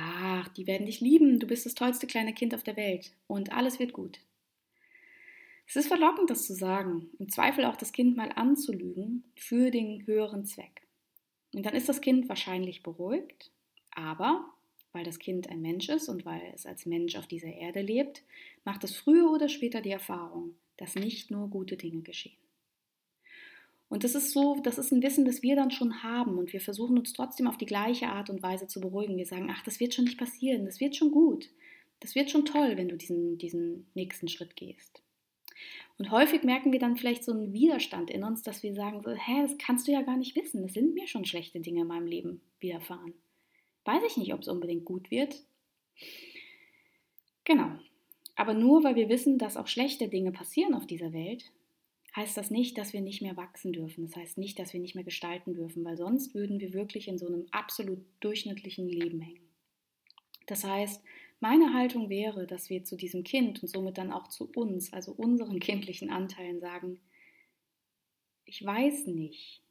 Ach, 0.00 0.46
die 0.48 0.68
werden 0.68 0.86
dich 0.86 1.00
lieben, 1.00 1.40
du 1.40 1.46
bist 1.48 1.66
das 1.66 1.74
tollste 1.74 2.06
kleine 2.06 2.32
Kind 2.32 2.54
auf 2.54 2.62
der 2.62 2.76
Welt 2.76 3.10
und 3.26 3.52
alles 3.52 3.80
wird 3.80 3.92
gut. 3.92 4.20
Es 5.66 5.74
ist 5.74 5.88
verlockend, 5.88 6.30
das 6.30 6.46
zu 6.46 6.54
sagen, 6.54 7.10
im 7.18 7.28
Zweifel 7.28 7.64
auch 7.64 7.74
das 7.74 7.92
Kind 7.92 8.16
mal 8.16 8.30
anzulügen 8.36 9.24
für 9.34 9.72
den 9.72 10.06
höheren 10.06 10.44
Zweck. 10.44 10.86
Und 11.52 11.66
dann 11.66 11.74
ist 11.74 11.88
das 11.88 12.00
Kind 12.00 12.28
wahrscheinlich 12.28 12.84
beruhigt, 12.84 13.50
aber 13.90 14.48
weil 14.92 15.04
das 15.04 15.18
Kind 15.18 15.48
ein 15.50 15.60
Mensch 15.60 15.88
ist 15.88 16.08
und 16.08 16.24
weil 16.24 16.42
es 16.54 16.64
als 16.64 16.86
Mensch 16.86 17.16
auf 17.16 17.26
dieser 17.26 17.52
Erde 17.52 17.82
lebt, 17.82 18.22
macht 18.64 18.84
es 18.84 18.96
früher 18.96 19.30
oder 19.32 19.48
später 19.48 19.80
die 19.80 19.90
Erfahrung, 19.90 20.54
dass 20.76 20.94
nicht 20.94 21.32
nur 21.32 21.50
gute 21.50 21.76
Dinge 21.76 22.02
geschehen. 22.02 22.38
Und 23.88 24.04
das 24.04 24.14
ist 24.14 24.32
so, 24.32 24.60
das 24.62 24.76
ist 24.76 24.92
ein 24.92 25.02
Wissen, 25.02 25.24
das 25.24 25.42
wir 25.42 25.56
dann 25.56 25.70
schon 25.70 26.02
haben 26.02 26.38
und 26.38 26.52
wir 26.52 26.60
versuchen 26.60 26.98
uns 26.98 27.14
trotzdem 27.14 27.46
auf 27.46 27.56
die 27.56 27.66
gleiche 27.66 28.08
Art 28.08 28.28
und 28.28 28.42
Weise 28.42 28.66
zu 28.66 28.80
beruhigen. 28.80 29.16
Wir 29.16 29.26
sagen, 29.26 29.48
ach, 29.50 29.62
das 29.64 29.80
wird 29.80 29.94
schon 29.94 30.04
nicht 30.04 30.18
passieren, 30.18 30.66
das 30.66 30.80
wird 30.80 30.94
schon 30.94 31.10
gut, 31.10 31.48
das 32.00 32.14
wird 32.14 32.30
schon 32.30 32.44
toll, 32.44 32.76
wenn 32.76 32.88
du 32.88 32.96
diesen, 32.96 33.38
diesen 33.38 33.86
nächsten 33.94 34.28
Schritt 34.28 34.56
gehst. 34.56 35.02
Und 35.96 36.10
häufig 36.10 36.44
merken 36.44 36.70
wir 36.70 36.78
dann 36.78 36.96
vielleicht 36.96 37.24
so 37.24 37.32
einen 37.32 37.52
Widerstand 37.52 38.10
in 38.10 38.22
uns, 38.22 38.42
dass 38.42 38.62
wir 38.62 38.74
sagen, 38.74 39.02
so, 39.02 39.10
hä, 39.10 39.42
das 39.42 39.58
kannst 39.58 39.88
du 39.88 39.92
ja 39.92 40.02
gar 40.02 40.16
nicht 40.16 40.36
wissen, 40.36 40.62
es 40.64 40.74
sind 40.74 40.94
mir 40.94 41.08
schon 41.08 41.24
schlechte 41.24 41.58
Dinge 41.60 41.82
in 41.82 41.88
meinem 41.88 42.06
Leben 42.06 42.40
widerfahren. 42.60 43.14
Weiß 43.84 44.02
ich 44.06 44.16
nicht, 44.16 44.34
ob 44.34 44.42
es 44.42 44.48
unbedingt 44.48 44.84
gut 44.84 45.10
wird. 45.10 45.42
Genau. 47.44 47.70
Aber 48.36 48.54
nur 48.54 48.84
weil 48.84 48.94
wir 48.94 49.08
wissen, 49.08 49.38
dass 49.38 49.56
auch 49.56 49.66
schlechte 49.66 50.08
Dinge 50.08 50.30
passieren 50.30 50.74
auf 50.74 50.86
dieser 50.86 51.12
Welt, 51.12 51.50
heißt 52.16 52.36
das 52.36 52.50
nicht, 52.50 52.78
dass 52.78 52.92
wir 52.92 53.00
nicht 53.00 53.22
mehr 53.22 53.36
wachsen 53.36 53.72
dürfen. 53.72 54.06
Das 54.06 54.16
heißt 54.16 54.38
nicht, 54.38 54.58
dass 54.58 54.72
wir 54.72 54.80
nicht 54.80 54.94
mehr 54.94 55.04
gestalten 55.04 55.54
dürfen, 55.54 55.84
weil 55.84 55.96
sonst 55.96 56.34
würden 56.34 56.60
wir 56.60 56.72
wirklich 56.72 57.08
in 57.08 57.18
so 57.18 57.26
einem 57.26 57.46
absolut 57.50 58.04
durchschnittlichen 58.20 58.88
Leben 58.88 59.20
hängen. 59.20 59.48
Das 60.46 60.64
heißt, 60.64 61.02
meine 61.40 61.74
Haltung 61.74 62.08
wäre, 62.08 62.46
dass 62.46 62.70
wir 62.70 62.82
zu 62.84 62.96
diesem 62.96 63.22
Kind 63.22 63.62
und 63.62 63.68
somit 63.68 63.98
dann 63.98 64.12
auch 64.12 64.28
zu 64.28 64.50
uns, 64.54 64.92
also 64.92 65.12
unseren 65.12 65.60
kindlichen 65.60 66.10
Anteilen 66.10 66.60
sagen, 66.60 67.00
ich 68.44 68.64
weiß 68.64 69.06
nicht, 69.08 69.62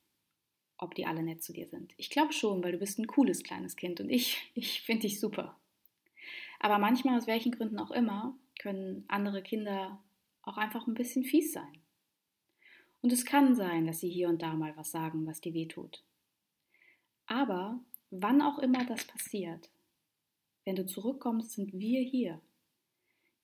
ob 0.78 0.94
die 0.94 1.08
alle 1.08 1.24
nett 1.24 1.44
zu 1.44 1.52
dir 1.52 1.68
sind. 1.68 1.94
Ich 1.98 2.12
glaube 2.12 2.32
schon, 2.32 2.64
weil 2.64 2.72
du 2.72 2.78
bist 2.78 3.00
ein 3.00 3.08
cooles 3.08 3.44
kleines 3.44 3.76
Kind 3.76 4.00
und 4.00 4.10
ich, 4.10 4.52
ich 4.54 4.82
finde 4.82 5.04
dich 5.04 5.20
super. 5.20 5.58
Aber 6.60 6.78
manchmal, 6.78 7.18
aus 7.18 7.28
welchen 7.28 7.52
Gründen 7.52 7.80
auch 7.80 7.92
immer, 7.92 8.38
können 8.60 9.04
andere 9.08 9.42
Kinder 9.42 10.02
auch 10.42 10.58
einfach 10.58 10.88
ein 10.88 10.94
bisschen 10.94 11.24
fies 11.24 11.54
sein. 11.54 11.82
Und 13.02 13.12
es 13.14 13.26
kann 13.26 13.56
sein, 13.56 13.86
dass 13.86 14.00
sie 14.00 14.10
hier 14.10 14.30
und 14.30 14.42
da 14.42 14.54
mal 14.54 14.76
was 14.76 14.92
sagen, 14.92 15.26
was 15.26 15.42
dir 15.42 15.54
wehtut. 15.54 16.04
Aber 17.26 17.80
wann 18.10 18.42
auch 18.42 18.60
immer 18.60 18.86
das 18.86 19.06
passiert, 19.06 19.70
wenn 20.66 20.76
du 20.76 20.86
zurückkommst, 20.86 21.52
sind 21.52 21.74
wir 21.74 22.02
hier. 22.02 22.42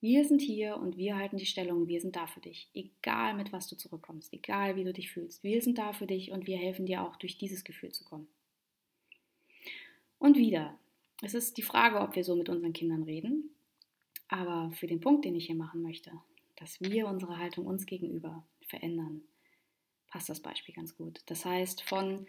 Wir 0.02 0.26
sind 0.26 0.42
hier 0.42 0.76
und 0.78 0.98
wir 0.98 1.16
halten 1.16 1.38
die 1.38 1.46
Stellung, 1.46 1.88
wir 1.88 2.02
sind 2.02 2.18
da 2.18 2.28
für 2.28 2.42
dich, 2.42 2.70
egal 2.74 3.36
mit 3.36 3.54
was 3.54 3.70
du 3.70 3.78
zurückkommst, 3.78 4.34
egal 4.34 4.76
wie 4.76 4.84
du 4.84 4.92
dich 4.92 5.12
fühlst. 5.12 5.44
Wir 5.44 5.62
sind 5.62 5.78
da 5.78 5.94
für 5.94 6.08
dich 6.08 6.32
und 6.32 6.46
wir 6.46 6.58
helfen 6.58 6.86
dir 6.86 7.04
auch 7.04 7.16
durch 7.16 7.38
dieses 7.38 7.64
Gefühl 7.64 7.94
zu 7.94 8.04
kommen. 8.04 8.28
Und 10.20 10.38
wieder, 10.38 10.78
es 11.22 11.34
ist 11.34 11.58
die 11.58 11.62
Frage, 11.62 12.02
ob 12.02 12.18
wir 12.18 12.26
so 12.26 12.36
mit 12.36 12.50
unseren 12.50 12.74
Kindern 12.74 13.04
reden, 13.04 13.52
aber 14.28 14.72
für 14.72 14.88
den 14.88 15.00
Punkt, 15.00 15.24
den 15.24 15.36
ich 15.36 15.46
hier 15.46 15.56
machen 15.56 15.82
möchte, 15.82 16.12
dass 16.58 16.82
wir 16.82 17.08
unsere 17.08 17.38
Haltung 17.38 17.66
uns 17.66 17.86
gegenüber 17.86 18.46
verändern, 18.68 19.22
passt 20.14 20.30
das 20.30 20.42
Beispiel 20.42 20.76
ganz 20.76 20.96
gut. 20.96 21.22
Das 21.26 21.44
heißt, 21.44 21.82
von 21.82 22.28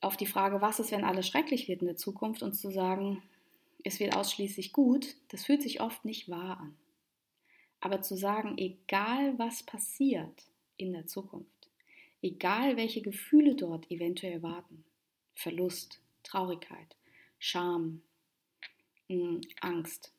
auf 0.00 0.16
die 0.16 0.26
Frage, 0.26 0.60
was 0.60 0.78
ist, 0.78 0.92
wenn 0.92 1.02
alles 1.02 1.26
schrecklich 1.26 1.66
wird 1.66 1.80
in 1.80 1.88
der 1.88 1.96
Zukunft, 1.96 2.44
und 2.44 2.52
zu 2.52 2.70
sagen, 2.70 3.20
es 3.82 3.98
wird 3.98 4.16
ausschließlich 4.16 4.72
gut, 4.72 5.16
das 5.28 5.44
fühlt 5.44 5.60
sich 5.60 5.80
oft 5.80 6.04
nicht 6.04 6.28
wahr 6.28 6.60
an. 6.60 6.76
Aber 7.80 8.00
zu 8.02 8.16
sagen, 8.16 8.56
egal 8.58 9.40
was 9.40 9.64
passiert 9.64 10.44
in 10.76 10.92
der 10.92 11.06
Zukunft, 11.06 11.68
egal 12.22 12.76
welche 12.76 13.02
Gefühle 13.02 13.56
dort 13.56 13.90
eventuell 13.90 14.40
warten, 14.40 14.84
Verlust, 15.34 16.00
Traurigkeit, 16.22 16.96
Scham, 17.40 18.02
hm, 19.08 19.40
Angst, 19.62 20.12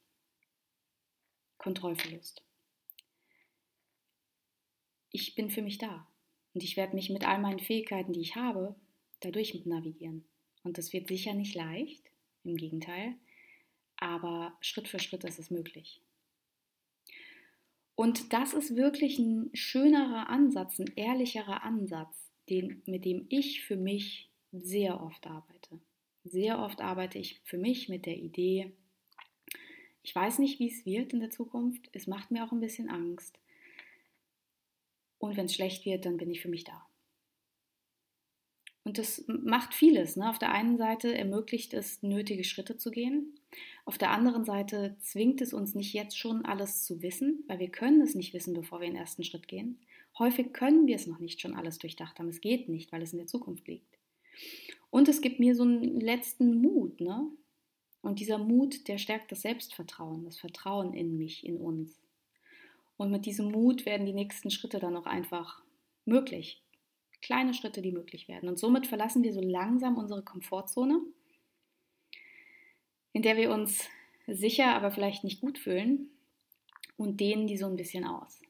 Kontrollverlust. 1.58 2.44
Ich 5.12 5.36
bin 5.36 5.50
für 5.50 5.62
mich 5.62 5.78
da 5.78 6.08
und 6.54 6.64
ich 6.64 6.78
werde 6.78 6.96
mich 6.96 7.10
mit 7.10 7.28
all 7.28 7.40
meinen 7.40 7.60
Fähigkeiten, 7.60 8.14
die 8.14 8.22
ich 8.22 8.36
habe, 8.36 8.76
dadurch 9.20 9.66
navigieren. 9.66 10.26
Und 10.64 10.78
das 10.78 10.94
wird 10.94 11.08
sicher 11.08 11.34
nicht 11.34 11.56
leicht, 11.56 12.04
im 12.44 12.56
Gegenteil, 12.56 13.16
aber 13.98 14.58
Schritt 14.62 14.88
für 14.88 15.00
Schritt 15.00 15.24
ist 15.24 15.40
es 15.40 15.52
möglich. 15.52 16.02
Und 17.96 18.34
das 18.34 18.54
ist 18.54 18.76
wirklich 18.76 19.20
ein 19.20 19.50
schönerer 19.54 20.30
Ansatz, 20.30 20.80
ein 20.80 20.92
ehrlicherer 20.96 21.64
Ansatz, 21.64 22.32
den, 22.50 22.82
mit 22.86 23.06
dem 23.06 23.28
ich 23.30 23.62
für 23.64 23.76
mich 23.78 24.30
sehr 24.52 25.02
oft 25.02 25.28
arbeite. 25.28 25.80
Sehr 26.24 26.60
oft 26.60 26.82
arbeite 26.82 27.20
ich 27.20 27.42
für 27.44 27.58
mich 27.58 27.90
mit 27.90 28.06
der 28.06 28.18
Idee, 28.18 28.72
ich 30.04 30.16
weiß 30.16 30.40
nicht, 30.40 30.60
wie 30.60 30.68
es 30.68 30.86
wird 30.86 31.14
in 31.14 31.20
der 31.20 31.30
Zukunft, 31.30 31.90
es 31.94 32.08
macht 32.08 32.32
mir 32.32 32.44
auch 32.44 32.52
ein 32.52 32.60
bisschen 32.60 32.90
Angst. 32.90 33.40
Und 35.22 35.38
wenn 35.38 35.46
es 35.46 35.54
schlecht 35.54 35.86
wird, 35.86 36.06
dann 36.06 36.18
bin 36.18 36.32
ich 36.32 36.42
für 36.42 36.50
mich 36.50 36.64
da. 36.64 36.84
Und 38.84 38.98
das 38.98 39.24
macht 39.28 39.76
vieles. 39.76 40.16
Ne? 40.16 40.28
Auf 40.28 40.40
der 40.40 40.52
einen 40.52 40.78
Seite 40.78 41.16
ermöglicht 41.16 41.76
es, 41.76 42.02
nötige 42.02 42.44
Schritte 42.44 42.78
zu 42.78 42.90
gehen. 42.90 43.40
Auf 43.86 44.00
der 44.00 44.10
anderen 44.10 44.44
Seite 44.46 44.98
zwingt 45.00 45.40
es 45.42 45.54
uns 45.54 45.76
nicht 45.76 45.94
jetzt 45.94 46.18
schon 46.18 46.44
alles 46.44 46.84
zu 46.84 47.04
wissen, 47.04 47.44
weil 47.48 47.60
wir 47.60 47.70
können 47.70 48.02
es 48.02 48.16
nicht 48.16 48.34
wissen, 48.34 48.56
bevor 48.56 48.82
wir 48.82 48.88
den 48.88 48.96
ersten 48.96 49.24
Schritt 49.24 49.48
gehen. 49.48 49.80
Häufig 50.18 50.54
können 50.54 50.88
wir 50.88 50.96
es 50.96 51.06
noch 51.06 51.20
nicht 51.20 51.40
schon 51.40 51.54
alles 51.54 51.78
durchdacht 51.78 52.18
haben. 52.18 52.28
Es 52.28 52.42
geht 52.42 52.68
nicht, 52.68 52.92
weil 52.92 53.04
es 53.04 53.14
in 53.14 53.20
der 53.20 53.28
Zukunft 53.28 53.68
liegt. 53.68 54.00
Und 54.90 55.08
es 55.08 55.22
gibt 55.22 55.40
mir 55.40 55.54
so 55.56 55.62
einen 55.62 56.02
letzten 56.02 56.60
Mut. 56.60 57.00
Ne? 57.00 57.28
Und 58.02 58.20
dieser 58.20 58.40
Mut, 58.40 58.88
der 58.88 58.98
stärkt 58.98 59.32
das 59.32 59.44
Selbstvertrauen, 59.44 60.26
das 60.26 60.40
Vertrauen 60.40 60.96
in 60.96 61.16
mich, 61.20 61.46
in 61.46 61.58
uns. 61.58 62.01
Und 62.98 63.12
mit 63.12 63.26
diesem 63.26 63.52
Mut 63.52 63.86
werden 63.86 64.06
die 64.06 64.14
nächsten 64.14 64.52
Schritte 64.52 64.80
dann 64.80 64.96
auch 64.96 65.06
einfach 65.06 65.64
möglich 66.06 66.62
kleine 67.22 67.54
Schritte, 67.54 67.82
die 67.82 67.92
möglich 67.92 68.28
werden. 68.28 68.50
Und 68.50 68.60
somit 68.60 68.88
verlassen 68.88 69.24
wir 69.24 69.34
so 69.34 69.42
langsam 69.42 69.98
unsere 69.98 70.24
Komfortzone, 70.24 71.00
in 73.14 73.22
der 73.22 73.38
wir 73.38 73.52
uns 73.52 73.88
sicher, 74.28 74.74
aber 74.76 74.92
vielleicht 74.92 75.24
nicht 75.24 75.42
gut 75.42 75.58
fühlen 75.58 76.10
und 76.98 77.20
dehnen 77.20 77.48
die 77.48 77.58
so 77.58 77.68
ein 77.68 77.76
bisschen 77.76 78.06
aus. 78.06 78.42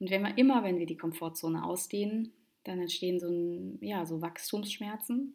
Und 0.00 0.10
wenn 0.10 0.22
wir 0.22 0.36
immer, 0.38 0.62
wenn 0.62 0.78
wir 0.78 0.86
die 0.86 0.96
Komfortzone 0.96 1.64
ausdehnen, 1.64 2.32
dann 2.64 2.80
entstehen 2.80 3.18
so, 3.18 3.28
ein, 3.28 3.78
ja, 3.80 4.04
so 4.04 4.20
Wachstumsschmerzen. 4.20 5.34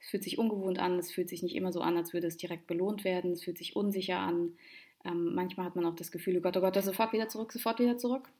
Es 0.00 0.08
fühlt 0.08 0.24
sich 0.24 0.38
ungewohnt 0.38 0.78
an, 0.78 0.98
es 0.98 1.12
fühlt 1.12 1.28
sich 1.28 1.42
nicht 1.42 1.54
immer 1.54 1.72
so 1.72 1.80
an, 1.80 1.96
als 1.96 2.12
würde 2.12 2.26
es 2.26 2.36
direkt 2.36 2.66
belohnt 2.66 3.04
werden, 3.04 3.32
es 3.32 3.44
fühlt 3.44 3.56
sich 3.56 3.76
unsicher 3.76 4.18
an. 4.18 4.56
Ähm, 5.04 5.34
manchmal 5.34 5.66
hat 5.66 5.76
man 5.76 5.86
auch 5.86 5.94
das 5.94 6.10
Gefühl, 6.10 6.38
oh 6.38 6.40
Gott, 6.40 6.56
oh 6.56 6.60
Gott, 6.60 6.82
sofort 6.82 7.12
wieder 7.12 7.28
zurück, 7.28 7.52
sofort 7.52 7.78
wieder 7.78 7.98
zurück. 7.98 8.30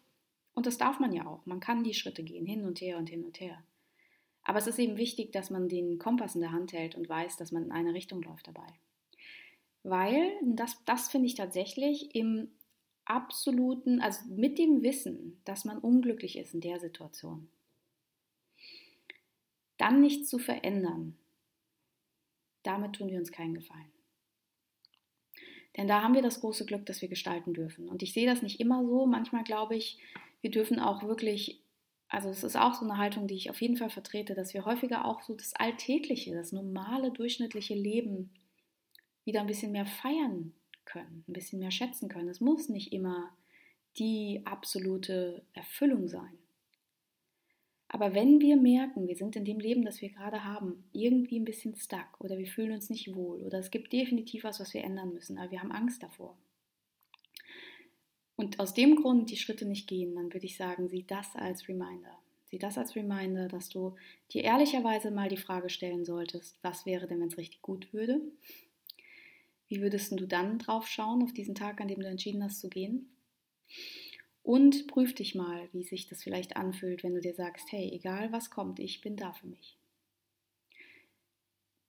Und 0.54 0.66
das 0.66 0.78
darf 0.78 1.00
man 1.00 1.12
ja 1.12 1.26
auch. 1.26 1.44
Man 1.46 1.60
kann 1.60 1.84
die 1.84 1.94
Schritte 1.94 2.22
gehen, 2.22 2.46
hin 2.46 2.64
und 2.64 2.80
her 2.80 2.96
und 2.98 3.08
hin 3.08 3.24
und 3.24 3.40
her. 3.40 3.62
Aber 4.42 4.58
es 4.58 4.66
ist 4.66 4.78
eben 4.78 4.96
wichtig, 4.96 5.32
dass 5.32 5.50
man 5.50 5.68
den 5.68 5.98
Kompass 5.98 6.34
in 6.34 6.40
der 6.40 6.52
Hand 6.52 6.72
hält 6.72 6.94
und 6.94 7.08
weiß, 7.08 7.36
dass 7.36 7.50
man 7.50 7.64
in 7.64 7.72
eine 7.72 7.94
Richtung 7.94 8.22
läuft 8.22 8.46
dabei. 8.46 8.66
Weil, 9.82 10.32
das, 10.42 10.82
das 10.84 11.08
finde 11.08 11.26
ich 11.26 11.34
tatsächlich 11.34 12.14
im 12.14 12.48
absoluten, 13.04 14.00
also 14.00 14.26
mit 14.28 14.58
dem 14.58 14.82
Wissen, 14.82 15.40
dass 15.44 15.64
man 15.64 15.78
unglücklich 15.78 16.38
ist 16.38 16.54
in 16.54 16.60
der 16.60 16.80
Situation, 16.80 17.48
dann 19.76 20.00
nichts 20.00 20.28
zu 20.28 20.38
verändern, 20.38 21.18
damit 22.62 22.94
tun 22.94 23.10
wir 23.10 23.18
uns 23.18 23.32
keinen 23.32 23.54
Gefallen. 23.54 23.93
Denn 25.76 25.88
da 25.88 26.02
haben 26.02 26.14
wir 26.14 26.22
das 26.22 26.40
große 26.40 26.66
Glück, 26.66 26.86
dass 26.86 27.02
wir 27.02 27.08
gestalten 27.08 27.52
dürfen. 27.52 27.88
Und 27.88 28.02
ich 28.02 28.12
sehe 28.12 28.26
das 28.26 28.42
nicht 28.42 28.60
immer 28.60 28.84
so. 28.84 29.06
Manchmal 29.06 29.44
glaube 29.44 29.74
ich, 29.74 29.98
wir 30.40 30.50
dürfen 30.50 30.78
auch 30.78 31.02
wirklich 31.02 31.64
also 32.14 32.28
es 32.28 32.44
ist 32.44 32.56
auch 32.56 32.74
so 32.74 32.84
eine 32.84 32.98
Haltung, 32.98 33.26
die 33.26 33.34
ich 33.34 33.50
auf 33.50 33.60
jeden 33.60 33.76
Fall 33.76 33.90
vertrete, 33.90 34.34
dass 34.34 34.54
wir 34.54 34.64
häufiger 34.64 35.04
auch 35.04 35.22
so 35.22 35.34
das 35.34 35.52
alltägliche, 35.54 36.32
das 36.32 36.52
normale, 36.52 37.10
durchschnittliche 37.10 37.74
Leben 37.74 38.30
wieder 39.24 39.40
ein 39.40 39.48
bisschen 39.48 39.72
mehr 39.72 39.86
feiern 39.86 40.54
können, 40.84 41.24
ein 41.26 41.32
bisschen 41.32 41.58
mehr 41.58 41.72
schätzen 41.72 42.08
können. 42.08 42.28
Es 42.28 42.40
muss 42.40 42.68
nicht 42.68 42.92
immer 42.92 43.30
die 43.98 44.42
absolute 44.44 45.42
Erfüllung 45.54 46.06
sein. 46.06 46.38
Aber 47.94 48.12
wenn 48.12 48.40
wir 48.40 48.56
merken, 48.56 49.06
wir 49.06 49.14
sind 49.14 49.36
in 49.36 49.44
dem 49.44 49.60
Leben, 49.60 49.84
das 49.84 50.00
wir 50.00 50.08
gerade 50.08 50.42
haben, 50.42 50.82
irgendwie 50.92 51.38
ein 51.38 51.44
bisschen 51.44 51.76
stuck 51.76 52.18
oder 52.18 52.38
wir 52.38 52.46
fühlen 52.48 52.72
uns 52.72 52.90
nicht 52.90 53.14
wohl 53.14 53.40
oder 53.42 53.60
es 53.60 53.70
gibt 53.70 53.92
definitiv 53.92 54.42
was, 54.42 54.58
was 54.58 54.74
wir 54.74 54.82
ändern 54.82 55.12
müssen, 55.12 55.38
aber 55.38 55.52
wir 55.52 55.60
haben 55.60 55.70
Angst 55.70 56.02
davor, 56.02 56.36
und 58.36 58.58
aus 58.58 58.74
dem 58.74 58.96
Grund 58.96 59.30
die 59.30 59.36
Schritte 59.36 59.64
nicht 59.64 59.86
gehen, 59.86 60.16
dann 60.16 60.32
würde 60.32 60.46
ich 60.46 60.56
sagen, 60.56 60.88
sieh 60.88 61.04
das 61.06 61.36
als 61.36 61.68
Reminder. 61.68 62.18
Sieh 62.50 62.58
das 62.58 62.76
als 62.76 62.96
Reminder, 62.96 63.48
dass 63.48 63.68
du 63.68 63.94
dir 64.32 64.42
ehrlicherweise 64.42 65.10
mal 65.10 65.28
die 65.28 65.36
Frage 65.36 65.70
stellen 65.70 66.04
solltest, 66.04 66.58
was 66.62 66.84
wäre 66.86 67.06
denn, 67.06 67.20
wenn 67.20 67.28
es 67.28 67.38
richtig 67.38 67.62
gut 67.62 67.92
würde? 67.92 68.20
Wie 69.68 69.80
würdest 69.80 70.12
du 70.18 70.26
dann 70.26 70.58
drauf 70.58 70.88
schauen, 70.88 71.22
auf 71.22 71.32
diesen 71.32 71.54
Tag, 71.54 71.80
an 71.80 71.88
dem 71.88 72.00
du 72.00 72.08
entschieden 72.08 72.42
hast 72.42 72.60
zu 72.60 72.68
gehen? 72.68 73.08
Und 74.44 74.88
prüf 74.88 75.14
dich 75.14 75.34
mal, 75.34 75.68
wie 75.72 75.82
sich 75.82 76.06
das 76.06 76.22
vielleicht 76.22 76.56
anfühlt, 76.56 77.02
wenn 77.02 77.14
du 77.14 77.20
dir 77.20 77.32
sagst, 77.32 77.72
hey, 77.72 77.90
egal 77.90 78.30
was 78.30 78.50
kommt, 78.50 78.78
ich 78.78 79.00
bin 79.00 79.16
da 79.16 79.32
für 79.32 79.46
mich. 79.46 79.78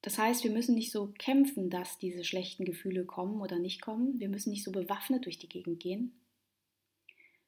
Das 0.02 0.18
heißt, 0.18 0.46
wir 0.46 0.52
müssen 0.52 0.74
nicht 0.74 0.92
so 0.92 1.12
kämpfen, 1.20 1.70
dass 1.70 1.98
diese 1.98 2.24
schlechten 2.24 2.64
Gefühle 2.64 3.04
kommen 3.04 3.42
oder 3.42 3.60
nicht 3.60 3.82
kommen. 3.82 4.22
Wir 4.22 4.30
müssen 4.30 4.52
nicht 4.52 4.64
so 4.64 4.72
bewaffnet 4.72 5.26
durch 5.26 5.38
die 5.38 5.50
Gegend 5.50 5.82
gehen, 5.82 6.14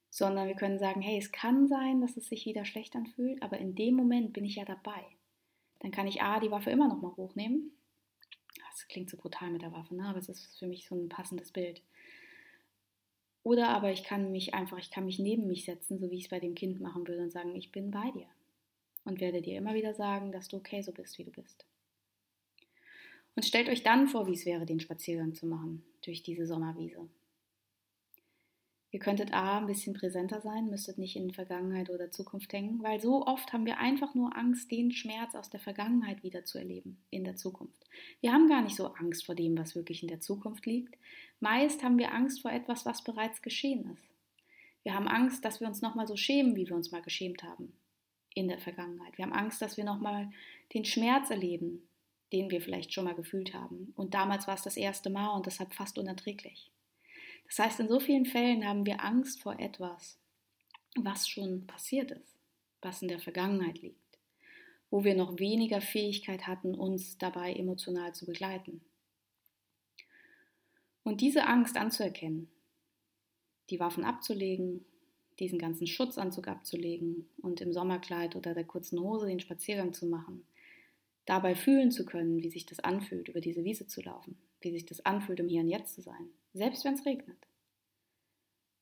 sondern 0.09 0.49
wir 0.49 0.55
können 0.55 0.77
sagen, 0.77 1.01
hey, 1.01 1.17
es 1.17 1.31
kann 1.31 1.69
sein, 1.69 2.01
dass 2.01 2.17
es 2.17 2.27
sich 2.27 2.45
wieder 2.45 2.65
schlecht 2.65 2.93
anfühlt, 2.93 3.41
aber 3.41 3.59
in 3.59 3.75
dem 3.75 3.95
Moment 3.95 4.33
bin 4.33 4.43
ich 4.43 4.55
ja 4.55 4.65
dabei. 4.65 5.05
Dann 5.79 5.91
kann 5.91 6.07
ich 6.07 6.21
A, 6.21 6.41
die 6.41 6.51
Waffe 6.51 6.69
immer 6.69 6.89
noch 6.89 7.01
mal 7.01 7.15
hochnehmen. 7.15 7.71
Das 8.71 8.89
klingt 8.89 9.09
so 9.09 9.15
brutal 9.15 9.51
mit 9.51 9.61
der 9.61 9.71
Waffe, 9.71 9.95
ne? 9.95 10.05
aber 10.05 10.19
es 10.19 10.27
ist 10.27 10.59
für 10.59 10.67
mich 10.67 10.85
so 10.85 10.95
ein 10.95 11.07
passendes 11.07 11.53
Bild. 11.53 11.81
Oder 13.47 13.69
aber 13.69 13.93
ich 13.93 14.03
kann 14.03 14.33
mich 14.33 14.53
einfach, 14.53 14.77
ich 14.77 14.91
kann 14.91 15.05
mich 15.05 15.19
neben 15.19 15.47
mich 15.47 15.63
setzen, 15.63 15.99
so 15.99 16.11
wie 16.11 16.17
ich 16.17 16.25
es 16.25 16.29
bei 16.29 16.41
dem 16.41 16.53
Kind 16.53 16.81
machen 16.81 17.07
würde 17.07 17.21
und 17.21 17.31
sagen, 17.31 17.55
ich 17.55 17.71
bin 17.71 17.91
bei 17.91 18.11
dir. 18.11 18.27
Und 19.05 19.21
werde 19.21 19.41
dir 19.41 19.57
immer 19.57 19.73
wieder 19.73 19.93
sagen, 19.93 20.33
dass 20.33 20.49
du 20.49 20.57
okay 20.57 20.81
so 20.81 20.91
bist, 20.91 21.17
wie 21.17 21.23
du 21.23 21.31
bist. 21.31 21.65
Und 23.37 23.43
stellt 23.45 23.69
euch 23.69 23.83
dann 23.83 24.09
vor, 24.09 24.27
wie 24.27 24.33
es 24.33 24.45
wäre, 24.45 24.65
den 24.65 24.81
Spaziergang 24.81 25.33
zu 25.33 25.45
machen 25.45 25.81
durch 26.03 26.23
diese 26.23 26.45
Sommerwiese. 26.45 27.07
Ihr 28.97 29.03
könntet 29.03 29.31
A, 29.31 29.59
ein 29.59 29.67
bisschen 29.67 29.93
präsenter 29.93 30.41
sein, 30.41 30.71
müsstet 30.71 30.97
nicht 30.97 31.15
in 31.15 31.31
Vergangenheit 31.31 31.91
oder 31.91 32.09
Zukunft 32.09 32.51
hängen, 32.51 32.81
weil 32.81 32.99
so 32.99 33.27
oft 33.27 33.53
haben 33.53 33.67
wir 33.67 33.77
einfach 33.77 34.15
nur 34.15 34.35
Angst, 34.35 34.71
den 34.71 34.91
Schmerz 34.91 35.35
aus 35.35 35.51
der 35.51 35.59
Vergangenheit 35.59 36.23
wieder 36.23 36.45
zu 36.45 36.57
erleben 36.57 36.97
in 37.11 37.23
der 37.23 37.35
Zukunft. 37.35 37.85
Wir 38.21 38.33
haben 38.33 38.49
gar 38.49 38.63
nicht 38.63 38.75
so 38.75 38.87
Angst 38.95 39.23
vor 39.23 39.35
dem, 39.35 39.55
was 39.55 39.75
wirklich 39.75 40.01
in 40.01 40.07
der 40.07 40.19
Zukunft 40.19 40.65
liegt. 40.65 40.97
Meist 41.39 41.83
haben 41.83 41.99
wir 41.99 42.11
Angst 42.11 42.41
vor 42.41 42.51
etwas, 42.51 42.87
was 42.87 43.03
bereits 43.03 43.43
geschehen 43.43 43.87
ist. 43.93 44.09
Wir 44.81 44.95
haben 44.95 45.07
Angst, 45.07 45.45
dass 45.45 45.59
wir 45.59 45.67
uns 45.67 45.83
nochmal 45.83 46.07
so 46.07 46.15
schämen, 46.15 46.55
wie 46.55 46.67
wir 46.67 46.75
uns 46.75 46.91
mal 46.91 47.03
geschämt 47.03 47.43
haben 47.43 47.73
in 48.33 48.47
der 48.47 48.57
Vergangenheit. 48.57 49.15
Wir 49.19 49.25
haben 49.25 49.33
Angst, 49.33 49.61
dass 49.61 49.77
wir 49.77 49.83
nochmal 49.83 50.31
den 50.73 50.85
Schmerz 50.85 51.29
erleben, 51.29 51.87
den 52.33 52.49
wir 52.49 52.61
vielleicht 52.61 52.91
schon 52.95 53.05
mal 53.05 53.13
gefühlt 53.13 53.53
haben. 53.53 53.93
Und 53.95 54.15
damals 54.15 54.47
war 54.47 54.55
es 54.55 54.63
das 54.63 54.75
erste 54.75 55.11
Mal 55.11 55.35
und 55.35 55.45
deshalb 55.45 55.75
fast 55.75 55.99
unerträglich. 55.99 56.71
Das 57.47 57.59
heißt, 57.59 57.79
in 57.79 57.87
so 57.87 57.99
vielen 57.99 58.25
Fällen 58.25 58.65
haben 58.65 58.85
wir 58.85 59.03
Angst 59.03 59.41
vor 59.41 59.59
etwas, 59.59 60.19
was 60.95 61.27
schon 61.27 61.65
passiert 61.65 62.11
ist, 62.11 62.37
was 62.81 63.01
in 63.01 63.07
der 63.07 63.19
Vergangenheit 63.19 63.81
liegt, 63.81 64.19
wo 64.89 65.03
wir 65.03 65.15
noch 65.15 65.39
weniger 65.39 65.81
Fähigkeit 65.81 66.47
hatten, 66.47 66.75
uns 66.75 67.17
dabei 67.17 67.53
emotional 67.53 68.13
zu 68.13 68.25
begleiten. 68.25 68.81
Und 71.03 71.21
diese 71.21 71.47
Angst 71.47 71.77
anzuerkennen, 71.77 72.49
die 73.69 73.79
Waffen 73.79 74.03
abzulegen, 74.03 74.85
diesen 75.39 75.59
ganzen 75.59 75.87
Schutzanzug 75.87 76.47
abzulegen 76.47 77.29
und 77.41 77.61
im 77.61 77.71
Sommerkleid 77.71 78.35
oder 78.35 78.53
der 78.53 78.63
kurzen 78.65 78.99
Hose 78.99 79.27
den 79.27 79.39
Spaziergang 79.39 79.93
zu 79.93 80.07
machen, 80.07 80.45
dabei 81.25 81.55
fühlen 81.55 81.91
zu 81.91 82.05
können, 82.05 82.41
wie 82.41 82.49
sich 82.49 82.65
das 82.65 82.79
anfühlt, 82.79 83.29
über 83.29 83.39
diese 83.39 83.63
Wiese 83.63 83.87
zu 83.87 84.01
laufen, 84.01 84.37
wie 84.61 84.71
sich 84.71 84.85
das 84.85 85.05
anfühlt, 85.05 85.39
im 85.39 85.47
Hier 85.47 85.61
und 85.61 85.69
Jetzt 85.69 85.93
zu 85.95 86.01
sein, 86.01 86.29
selbst 86.57 86.83
wenn 86.85 86.95
es 86.95 87.05
regnet. 87.05 87.37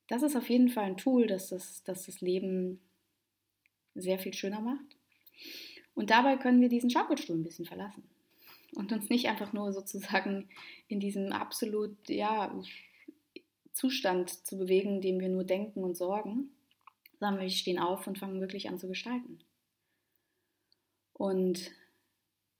Das 0.07 0.23
ist 0.23 0.35
auf 0.35 0.49
jeden 0.49 0.69
Fall 0.69 0.85
ein 0.85 0.97
Tool, 0.97 1.27
das 1.27 1.49
das, 1.49 1.83
das 1.83 2.05
das 2.05 2.21
Leben 2.21 2.79
sehr 3.95 4.19
viel 4.19 4.33
schöner 4.33 4.61
macht. 4.61 4.97
Und 5.95 6.09
dabei 6.09 6.37
können 6.37 6.61
wir 6.61 6.69
diesen 6.69 6.89
Schaukelstuhl 6.89 7.37
ein 7.37 7.43
bisschen 7.43 7.65
verlassen 7.65 8.03
und 8.75 8.91
uns 8.91 9.09
nicht 9.09 9.27
einfach 9.27 9.53
nur 9.53 9.71
sozusagen 9.73 10.49
in 10.87 10.99
diesem 10.99 11.31
absolut 11.31 11.97
ja, 12.09 12.53
Zustand 13.71 14.29
zu 14.29 14.57
bewegen, 14.57 15.01
dem 15.01 15.19
wir 15.19 15.29
nur 15.29 15.43
denken 15.43 15.83
und 15.83 15.95
sorgen, 15.95 16.51
sondern 17.19 17.41
wir 17.41 17.49
stehen 17.49 17.79
auf 17.79 18.05
und 18.07 18.19
fangen 18.19 18.41
wirklich 18.41 18.69
an 18.69 18.77
zu 18.77 18.87
gestalten. 18.87 19.39
Und 21.13 21.71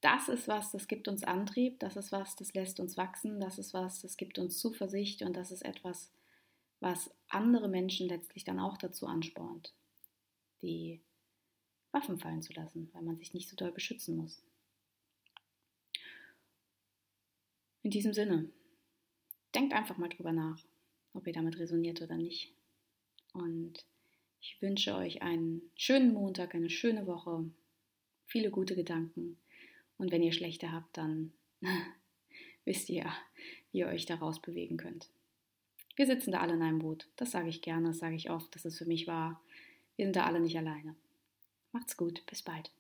das 0.06 0.30
ist 0.30 0.48
was, 0.48 0.72
das 0.72 0.88
gibt 0.88 1.08
uns 1.08 1.24
Antrieb, 1.24 1.80
das 1.80 1.96
ist 1.96 2.12
was, 2.12 2.36
das 2.36 2.54
lässt 2.54 2.80
uns 2.80 2.96
wachsen, 2.96 3.40
das 3.40 3.58
ist 3.58 3.74
was, 3.74 4.04
das 4.04 4.18
gibt 4.18 4.38
uns 4.38 4.60
Zuversicht 4.60 5.24
und 5.24 5.36
das 5.36 5.50
ist 5.50 5.64
etwas, 5.64 6.12
was 6.80 7.10
andere 7.28 7.68
Menschen 7.68 8.08
letztlich 8.08 8.44
dann 8.44 8.60
auch 8.60 8.78
dazu 8.78 9.08
anspornt, 9.08 9.74
die 10.62 11.02
Waffen 11.92 12.20
fallen 12.20 12.44
zu 12.44 12.54
lassen, 12.54 12.88
weil 12.94 13.02
man 13.02 13.18
sich 13.18 13.34
nicht 13.34 13.50
so 13.50 13.56
doll 13.56 13.72
beschützen 13.72 14.16
muss. 14.16 14.44
In 17.82 17.90
diesem 17.90 18.14
Sinne, 18.14 18.48
denkt 19.56 19.74
einfach 19.74 19.98
mal 19.98 20.10
drüber 20.10 20.34
nach, 20.34 20.64
ob 21.16 21.26
ihr 21.26 21.34
damit 21.34 21.58
resoniert 21.58 22.04
oder 22.04 22.16
nicht. 22.16 22.54
Und 23.34 23.84
ich 24.40 24.62
wünsche 24.62 24.94
euch 24.94 25.24
einen 25.24 25.64
schönen 25.76 26.14
Montag, 26.14 26.54
eine 26.54 26.70
schöne 26.70 27.08
Woche, 27.08 27.50
viele 28.28 28.52
gute 28.52 28.76
Gedanken. 28.76 29.40
Und 29.98 30.12
wenn 30.12 30.24
ihr 30.24 30.34
schlechte 30.34 30.72
habt, 30.72 30.98
dann 30.98 31.32
wisst 32.66 32.90
ihr, 32.90 33.12
wie 33.72 33.80
ihr 33.80 33.88
euch 33.88 34.06
daraus 34.06 34.42
bewegen 34.42 34.78
könnt. 34.78 35.10
Wir 35.96 36.06
sitzen 36.06 36.32
da 36.32 36.40
alle 36.40 36.54
in 36.54 36.62
einem 36.62 36.80
Boot. 36.80 37.08
Das 37.16 37.32
sage 37.32 37.50
ich 37.50 37.62
gerne, 37.62 37.88
das 37.88 38.00
sage 38.00 38.16
ich 38.16 38.30
oft, 38.30 38.54
dass 38.56 38.66
es 38.66 38.78
für 38.78 38.86
mich 38.86 39.08
wahr. 39.08 39.42
Wir 39.96 40.06
sind 40.06 40.16
da 40.16 40.26
alle 40.26 40.42
nicht 40.42 40.58
alleine. 40.58 40.96
Macht's 41.72 41.96
gut, 41.96 42.26
bis 42.26 42.42
bald. 42.42 42.72